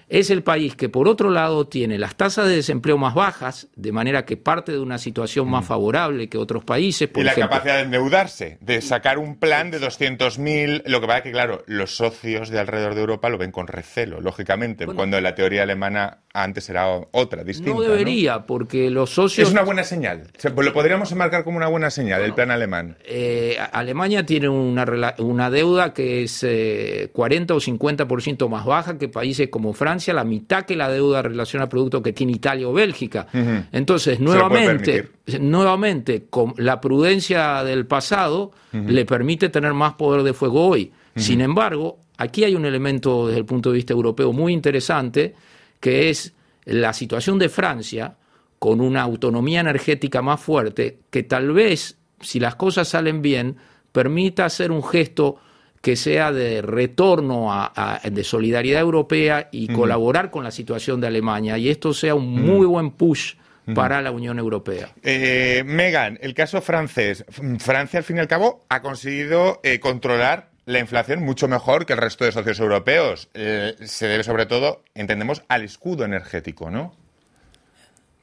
es 0.09 0.31
el 0.31 0.45
país 0.45 0.77
que 0.77 0.89
por 0.89 1.09
otro 1.09 1.31
lado 1.31 1.67
tiene 1.67 1.99
las 1.99 2.15
tasas 2.15 2.47
de 2.47 2.55
desempleo 2.55 2.97
más 2.97 3.15
bajas, 3.15 3.69
de 3.75 3.91
manera 3.91 4.25
que 4.25 4.37
parte 4.37 4.71
de 4.71 4.79
una 4.79 4.99
situación 4.99 5.51
más 5.51 5.67
favorable 5.67 6.29
que 6.29 6.39
otros 6.39 6.63
países. 6.63 7.09
Por 7.09 7.23
y 7.23 7.25
la 7.25 7.33
ejemplo, 7.33 7.51
capacidad 7.51 7.77
de 7.77 7.83
endeudarse, 7.83 8.59
de 8.61 8.81
sacar 8.83 9.19
un 9.19 9.37
plan 9.37 9.73
de 9.73 9.81
200.000. 9.81 10.85
Lo 10.87 11.01
que 11.01 11.07
pasa 11.09 11.19
es 11.19 11.25
que, 11.25 11.33
claro, 11.33 11.65
los 11.67 11.97
socios 11.97 12.51
de 12.51 12.61
alrededor 12.61 12.95
de 12.95 13.01
Europa 13.01 13.29
lo 13.31 13.39
ven 13.39 13.51
con 13.51 13.67
recelo, 13.67 14.21
lógicamente, 14.21 14.87
cuando 14.87 15.21
la 15.21 15.35
teoría 15.35 15.65
alemana 15.65 16.19
antes 16.33 16.69
era 16.69 16.87
otra, 17.11 17.43
distinta. 17.43 17.73
no 17.73 17.81
debería, 17.81 18.47
porque 18.47 18.91
los 18.91 19.11
socios... 19.11 19.49
Es 19.49 19.53
una 19.53 19.63
buena 19.63 19.83
señal. 19.83 20.29
Lo 20.45 20.73
podríamos 20.73 21.11
enmarcar 21.11 21.43
como 21.43 21.57
una 21.57 21.69
buena 21.69 21.91
señal, 21.91 22.23
el 22.23 22.35
plan 22.35 22.51
alemán. 22.53 22.97
Eh, 23.05 23.57
Alemania 23.73 23.96
tiene 24.25 24.49
una, 24.49 25.15
una 25.19 25.51
deuda 25.51 25.93
que 25.93 26.23
es 26.23 26.43
eh, 26.43 27.11
40 27.13 27.55
o 27.55 27.59
50% 27.59 28.49
más 28.49 28.65
baja 28.65 28.99
que 28.99 29.09
países 29.09 29.49
como 29.49 29.73
Francia, 29.73 30.13
la 30.15 30.25
mitad 30.25 30.65
que 30.65 30.77
la 30.77 30.91
deuda 30.91 31.21
en 31.21 31.25
relación 31.25 31.63
al 31.63 31.69
producto 31.69 32.03
que 32.03 32.13
tiene 32.13 32.33
Italia 32.33 32.69
o 32.69 32.73
Bélgica. 32.73 33.27
Entonces, 33.73 34.21
nuevamente, 34.21 35.09
nuevamente, 35.41 36.27
con 36.29 36.55
la 36.57 36.81
prudencia 36.81 37.65
del 37.65 37.87
pasado 37.87 38.53
le 38.73 39.05
permite 39.05 39.49
tener 39.49 39.73
más 39.73 39.95
poder 39.95 40.23
de 40.23 40.33
fuego 40.33 40.69
hoy. 40.69 40.93
Sin 41.17 41.41
embargo, 41.41 41.99
aquí 42.19 42.45
hay 42.45 42.55
un 42.55 42.67
elemento 42.67 43.27
desde 43.27 43.41
el 43.41 43.47
punto 43.47 43.71
de 43.71 43.77
vista 43.77 43.95
europeo 43.95 44.33
muy 44.33 44.53
interesante, 44.53 45.35
que 45.81 46.11
es 46.11 46.35
la 46.67 46.93
situación 46.93 47.39
de 47.39 47.49
Francia 47.49 48.17
con 48.59 48.81
una 48.81 49.03
autonomía 49.03 49.61
energética 49.61 50.23
más 50.23 50.41
fuerte, 50.41 50.99
que 51.11 51.23
tal 51.23 51.53
vez, 51.53 51.99
si 52.21 52.41
las 52.41 52.57
cosas 52.57 52.89
salen 52.89 53.23
bien, 53.23 53.57
permita 53.97 54.45
hacer 54.45 54.71
un 54.71 54.83
gesto 54.85 55.37
que 55.81 55.97
sea 55.97 56.31
de 56.33 56.61
retorno 56.61 57.51
a- 57.51 57.73
a- 57.75 58.01
de 58.11 58.25
solidaridad 58.25 58.83
europea 58.83 59.49
y 59.51 59.69
colaborar 59.69 60.31
con 60.31 60.45
la 60.45 60.51
situación 60.51 61.01
de 61.01 61.07
Alemania, 61.07 61.57
y 61.57 61.71
esto 61.71 61.95
sea 61.95 62.15
un 62.15 62.29
muy 62.31 62.67
buen 62.67 62.91
push 62.91 63.35
para 63.75 64.03
la 64.03 64.11
Unión 64.11 64.39
Europea. 64.39 64.91
Eh, 65.03 65.63
Megan, 65.65 66.19
el 66.21 66.35
caso 66.35 66.61
francés. 66.61 67.25
Francia, 67.59 67.99
al 67.99 68.05
fin 68.05 68.17
y 68.19 68.21
al 68.21 68.29
cabo, 68.29 68.65
ha 68.69 68.81
conseguido 68.83 69.61
eh, 69.63 69.81
controlar 69.81 70.51
la 70.67 70.79
inflación 70.79 71.23
mucho 71.25 71.49
mejor 71.49 71.87
que 71.87 71.95
el 71.95 71.99
resto 72.01 72.25
de 72.27 72.33
socios 72.33 72.61
europeos. 72.61 73.29
Eh, 73.35 73.75
se 73.85 74.07
debe, 74.09 74.25
sobre 74.25 74.45
todo, 74.47 74.83
entendemos, 74.95 75.43
al 75.49 75.63
escudo 75.65 76.05
energético, 76.05 76.71
¿no? 76.71 76.95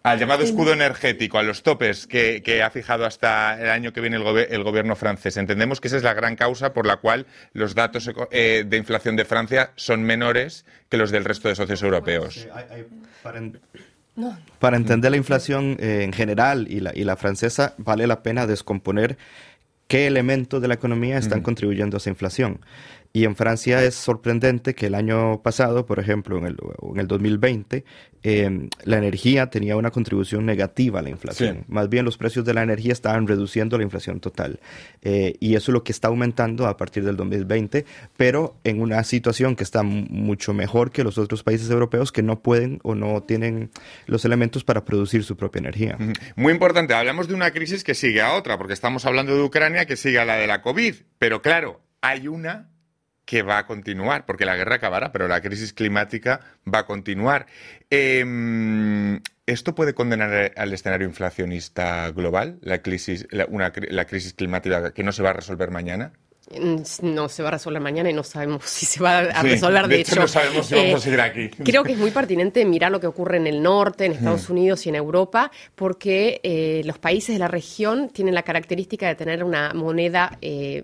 Al 0.03 0.19
llamado 0.19 0.43
escudo 0.43 0.73
energético, 0.73 1.37
a 1.39 1.43
los 1.43 1.63
topes 1.63 2.07
que, 2.07 2.41
que 2.43 2.61
ha 2.61 2.69
fijado 2.69 3.05
hasta 3.05 3.57
el 3.61 3.69
año 3.69 3.93
que 3.93 4.01
viene 4.01 4.17
el, 4.17 4.23
gobe- 4.23 4.47
el 4.49 4.61
gobierno 4.63 4.97
francés. 4.97 5.37
Entendemos 5.37 5.79
que 5.79 5.87
esa 5.87 5.95
es 5.95 6.03
la 6.03 6.13
gran 6.13 6.35
causa 6.35 6.73
por 6.73 6.85
la 6.85 6.97
cual 6.97 7.25
los 7.53 7.73
datos 7.73 8.09
eh, 8.31 8.65
de 8.67 8.77
inflación 8.77 9.15
de 9.15 9.23
Francia 9.23 9.71
son 9.77 10.03
menores 10.03 10.65
que 10.89 10.97
los 10.97 11.09
del 11.09 11.23
resto 11.23 11.47
de 11.47 11.55
socios 11.55 11.81
europeos. 11.83 12.45
Para, 13.23 13.37
en- 13.37 13.59
para 14.59 14.75
entender 14.77 15.09
la 15.11 15.17
inflación 15.17 15.77
eh, 15.79 16.01
en 16.03 16.11
general 16.11 16.67
y 16.69 16.81
la, 16.81 16.91
y 16.93 17.05
la 17.05 17.15
francesa, 17.15 17.73
vale 17.77 18.05
la 18.05 18.23
pena 18.23 18.45
descomponer 18.45 19.17
qué 19.87 20.05
elementos 20.05 20.61
de 20.61 20.67
la 20.67 20.73
economía 20.73 21.17
están 21.17 21.41
contribuyendo 21.41 21.95
a 21.95 21.99
esa 21.99 22.09
inflación. 22.09 22.59
Y 23.15 23.25
en 23.25 23.35
Francia 23.35 23.83
es 23.83 23.93
sorprendente 23.93 24.73
que 24.73 24.87
el 24.87 24.95
año 24.95 25.43
pasado, 25.43 25.85
por 25.85 25.99
ejemplo, 25.99 26.39
en 26.39 26.47
el, 26.47 26.57
en 26.81 26.99
el 26.99 27.07
2020, 27.07 27.85
eh, 28.23 28.69
la 28.85 28.97
energía 28.97 29.51
tenía 29.51 29.77
una 29.77 29.91
contribución 29.91 30.47
negativa 30.47 30.97
a 30.97 31.03
la 31.03 31.11
inflación. 31.11 31.57
Sí. 31.57 31.65
Más 31.67 31.89
bien 31.89 32.05
los 32.05 32.17
precios 32.17 32.43
de 32.43 32.55
la 32.55 32.63
energía 32.63 32.91
estaban 32.91 33.27
reduciendo 33.27 33.77
la 33.77 33.83
inflación 33.83 34.19
total. 34.19 34.59
Eh, 35.03 35.35
y 35.39 35.53
eso 35.53 35.69
es 35.69 35.73
lo 35.73 35.83
que 35.83 35.91
está 35.91 36.07
aumentando 36.07 36.65
a 36.65 36.75
partir 36.75 37.05
del 37.05 37.15
2020, 37.15 37.85
pero 38.17 38.55
en 38.63 38.81
una 38.81 39.03
situación 39.03 39.55
que 39.55 39.63
está 39.63 39.83
mucho 39.83 40.55
mejor 40.55 40.89
que 40.89 41.03
los 41.03 41.19
otros 41.19 41.43
países 41.43 41.69
europeos 41.69 42.11
que 42.11 42.23
no 42.23 42.41
pueden 42.41 42.79
o 42.81 42.95
no 42.95 43.21
tienen 43.21 43.69
los 44.07 44.25
elementos 44.25 44.63
para 44.63 44.85
producir 44.85 45.23
su 45.23 45.37
propia 45.37 45.59
energía. 45.59 45.99
Muy 46.35 46.51
importante, 46.51 46.95
hablamos 46.95 47.27
de 47.27 47.35
una 47.35 47.51
crisis 47.51 47.83
que 47.83 47.93
sigue 47.93 48.21
a 48.21 48.33
otra, 48.33 48.57
porque 48.57 48.73
estamos 48.73 49.05
hablando 49.05 49.35
de 49.35 49.43
Ucrania 49.43 49.85
que 49.85 49.97
sigue 49.97 50.17
a 50.17 50.25
la 50.25 50.37
de 50.37 50.47
la 50.47 50.63
COVID. 50.63 50.95
Pero 51.19 51.43
claro, 51.43 51.79
hay 52.01 52.27
una 52.27 52.72
que 53.25 53.41
va 53.41 53.57
a 53.59 53.65
continuar, 53.65 54.25
porque 54.25 54.45
la 54.45 54.55
guerra 54.55 54.75
acabará, 54.75 55.11
pero 55.11 55.27
la 55.27 55.41
crisis 55.41 55.71
climática 55.73 56.41
va 56.71 56.79
a 56.79 56.85
continuar. 56.85 57.45
Em, 57.89 59.21
¿Esto 59.45 59.75
puede 59.75 59.93
condenar 59.93 60.51
al 60.55 60.73
escenario 60.73 61.07
inflacionista 61.07 62.09
global, 62.11 62.59
la 62.61 62.81
crisis, 62.81 63.27
la, 63.31 63.45
una 63.49 63.71
la 63.89 64.05
crisis 64.05 64.33
climática 64.33 64.93
que 64.93 65.03
no 65.03 65.11
se 65.11 65.23
va 65.23 65.31
a 65.31 65.33
resolver 65.33 65.69
mañana? 65.71 66.13
Mm, 66.51 66.81
No 67.13 67.29
se 67.29 67.41
va 67.43 67.49
a 67.49 67.51
resolver 67.53 67.81
mañana 67.81 68.09
y 68.09 68.13
no 68.13 68.23
sabemos 68.23 68.63
si 68.69 68.85
se 68.85 69.01
va 69.01 69.19
a 69.19 69.41
Sí, 69.41 69.47
resolver. 69.49 69.87
de 69.87 69.95
De, 69.95 70.01
hecho, 70.01 70.15
no 70.17 70.27
sabemos 70.27 70.67
si 70.67 70.75
vamos 70.75 70.89
eh, 70.91 70.95
a 70.95 70.99
seguir 70.99 71.21
aquí. 71.21 71.49
Creo 71.49 71.83
que 71.83 71.93
es 71.93 71.97
muy 71.97 72.11
pertinente 72.11 72.63
mirar 72.65 72.91
lo 72.91 72.99
que 72.99 73.07
ocurre 73.07 73.37
en 73.37 73.47
el 73.47 73.61
norte, 73.63 74.05
en 74.05 74.13
Estados 74.13 74.49
Unidos 74.49 74.85
y 74.85 74.89
en 74.89 74.95
Europa, 74.95 75.49
porque 75.75 76.39
eh, 76.43 76.81
los 76.85 76.97
países 76.99 77.35
de 77.35 77.39
la 77.39 77.47
región 77.47 78.09
tienen 78.09 78.33
la 78.35 78.43
característica 78.43 79.07
de 79.07 79.15
tener 79.15 79.43
una 79.43 79.73
moneda. 79.73 80.37
eh, 80.41 80.83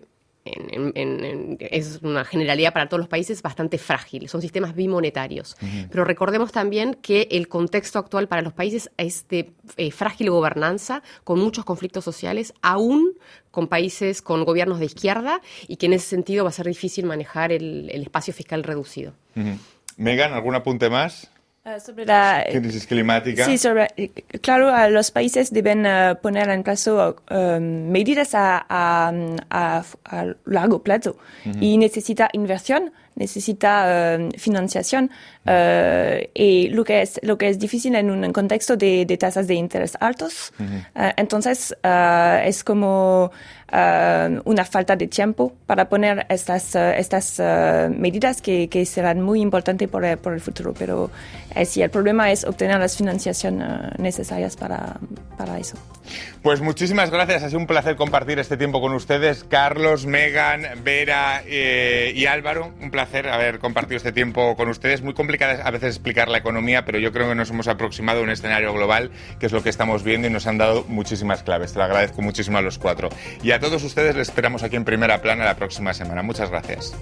en- 0.55 0.91
en- 0.95 1.25
en- 1.25 1.57
es 1.59 1.99
una 2.01 2.25
generalidad 2.25 2.73
para 2.73 2.87
todos 2.87 2.99
los 2.99 3.07
países 3.07 3.41
bastante 3.41 3.77
frágil, 3.77 4.27
son 4.29 4.41
sistemas 4.41 4.75
bimonetarios. 4.75 5.57
Pero 5.91 6.03
recordemos 6.05 6.51
también 6.51 6.95
que 6.95 7.27
el 7.31 7.47
contexto 7.47 7.99
actual 7.99 8.27
para 8.27 8.41
los 8.41 8.53
países 8.53 8.89
es 8.97 9.27
de 9.27 9.51
eh, 9.77 9.91
frágil 9.91 10.29
gobernanza, 10.29 11.03
con 11.23 11.39
muchos 11.39 11.65
conflictos 11.65 12.03
sociales, 12.03 12.53
aún 12.61 13.13
con 13.51 13.67
países 13.67 14.21
con 14.21 14.43
gobiernos 14.45 14.79
de 14.79 14.85
izquierda, 14.85 15.41
y 15.67 15.77
que 15.77 15.87
en 15.87 15.93
ese 15.93 16.07
sentido 16.07 16.43
va 16.43 16.49
a 16.49 16.53
ser 16.53 16.67
difícil 16.67 17.05
manejar 17.05 17.51
el, 17.51 17.89
el 17.91 18.01
espacio 18.03 18.33
fiscal 18.33 18.63
reducido. 18.63 19.13
Ujú. 19.35 19.57
Megan, 19.97 20.33
¿algún 20.33 20.55
apunte 20.55 20.89
más? 20.89 21.29
Eh, 21.65 21.79
sobre 21.81 22.05
la 22.05 22.45
Crisis 22.49 22.87
climática. 22.87 23.43
Sí, 23.45 23.57
sobre, 23.57 23.87
eh, 23.97 24.09
claro, 24.41 24.71
los 24.89 25.11
países 25.11 25.51
deben 25.51 25.85
eh, 25.85 26.15
poner 26.21 26.49
en 26.49 26.63
plazo 26.63 27.17
eh, 27.29 27.59
medidas 27.59 28.33
a, 28.33 28.65
a, 28.69 29.11
a- 29.49 29.83
a 30.05 30.25
largo 30.45 30.81
plazo 30.81 31.17
y 31.59 31.77
necesita 31.77 32.29
inversión, 32.31 32.91
necesita 33.15 34.15
eh, 34.15 34.29
financiación 34.37 35.11
eh, 35.45 36.29
y 36.33 36.69
lo 36.69 36.85
que 36.85 37.01
es 37.01 37.19
lo 37.23 37.37
que 37.37 37.49
es 37.49 37.59
difícil 37.59 37.93
en 37.95 38.09
un 38.09 38.31
contexto 38.31 38.77
de, 38.77 39.05
de 39.05 39.17
tasas 39.17 39.45
de 39.47 39.55
interés 39.55 39.97
altos. 39.99 40.53
Eh, 40.95 41.13
entonces 41.17 41.75
es 41.83 42.63
como 42.63 43.31
eh, 43.71 44.39
una 44.45 44.65
falta 44.65 44.95
de 44.95 45.07
tiempo 45.07 45.53
para 45.65 45.89
poner 45.89 46.25
estas 46.29 46.75
eh, 46.75 46.99
estas 46.99 47.39
eh, 47.39 47.89
medidas 47.89 48.41
que, 48.41 48.67
que 48.67 48.85
serán 48.85 49.21
muy 49.21 49.41
importantes 49.41 49.87
por, 49.87 50.17
por 50.17 50.33
el 50.33 50.41
futuro, 50.41 50.73
pero 50.77 51.09
eh, 51.55 51.65
sí, 51.65 51.81
el 51.81 51.89
problema 51.89 52.31
es 52.31 52.43
obtener 52.45 52.79
las 52.79 52.97
financiación 52.97 53.63
necesarias 53.97 54.55
para, 54.55 54.97
para 55.37 55.57
eso. 55.59 55.77
Pues 56.41 56.61
muchísimas 56.61 57.09
gracias, 57.09 57.43
ha 57.43 57.47
sido 57.47 57.59
un 57.59 57.67
placer 57.67 57.95
compartir 57.95 58.39
este 58.39 58.57
tiempo 58.57 58.79
con 58.81 58.93
ustedes. 58.93 59.43
Carlos, 59.43 60.05
Megan, 60.05 60.83
Vera 60.83 61.43
eh, 61.45 62.13
y 62.15 62.25
Álvaro, 62.25 62.73
un 62.81 62.91
placer 62.91 63.27
haber 63.29 63.59
compartido 63.59 63.97
este 63.97 64.11
tiempo 64.11 64.55
con 64.55 64.69
ustedes. 64.69 65.01
Muy 65.01 65.13
complicada 65.13 65.61
a 65.63 65.71
veces 65.71 65.95
explicar 65.95 66.29
la 66.29 66.37
economía, 66.37 66.85
pero 66.85 66.99
yo 66.99 67.11
creo 67.11 67.27
que 67.27 67.35
nos 67.35 67.49
hemos 67.49 67.67
aproximado 67.67 68.21
a 68.21 68.23
un 68.23 68.29
escenario 68.29 68.73
global, 68.73 69.11
que 69.39 69.47
es 69.47 69.51
lo 69.51 69.63
que 69.63 69.69
estamos 69.69 70.03
viendo 70.03 70.27
y 70.27 70.31
nos 70.31 70.47
han 70.47 70.57
dado 70.57 70.85
muchísimas 70.87 71.43
claves. 71.43 71.73
Te 71.73 71.79
lo 71.79 71.85
agradezco 71.85 72.21
muchísimo 72.21 72.57
a 72.57 72.61
los 72.61 72.77
cuatro. 72.77 73.09
Y 73.43 73.51
a 73.51 73.59
todos 73.59 73.83
ustedes 73.83 74.15
les 74.15 74.29
esperamos 74.29 74.63
aquí 74.63 74.75
en 74.75 74.85
Primera 74.85 75.21
Plana 75.21 75.45
la 75.45 75.55
próxima 75.55 75.93
semana. 75.93 76.23
Muchas 76.23 76.49
gracias. 76.49 76.95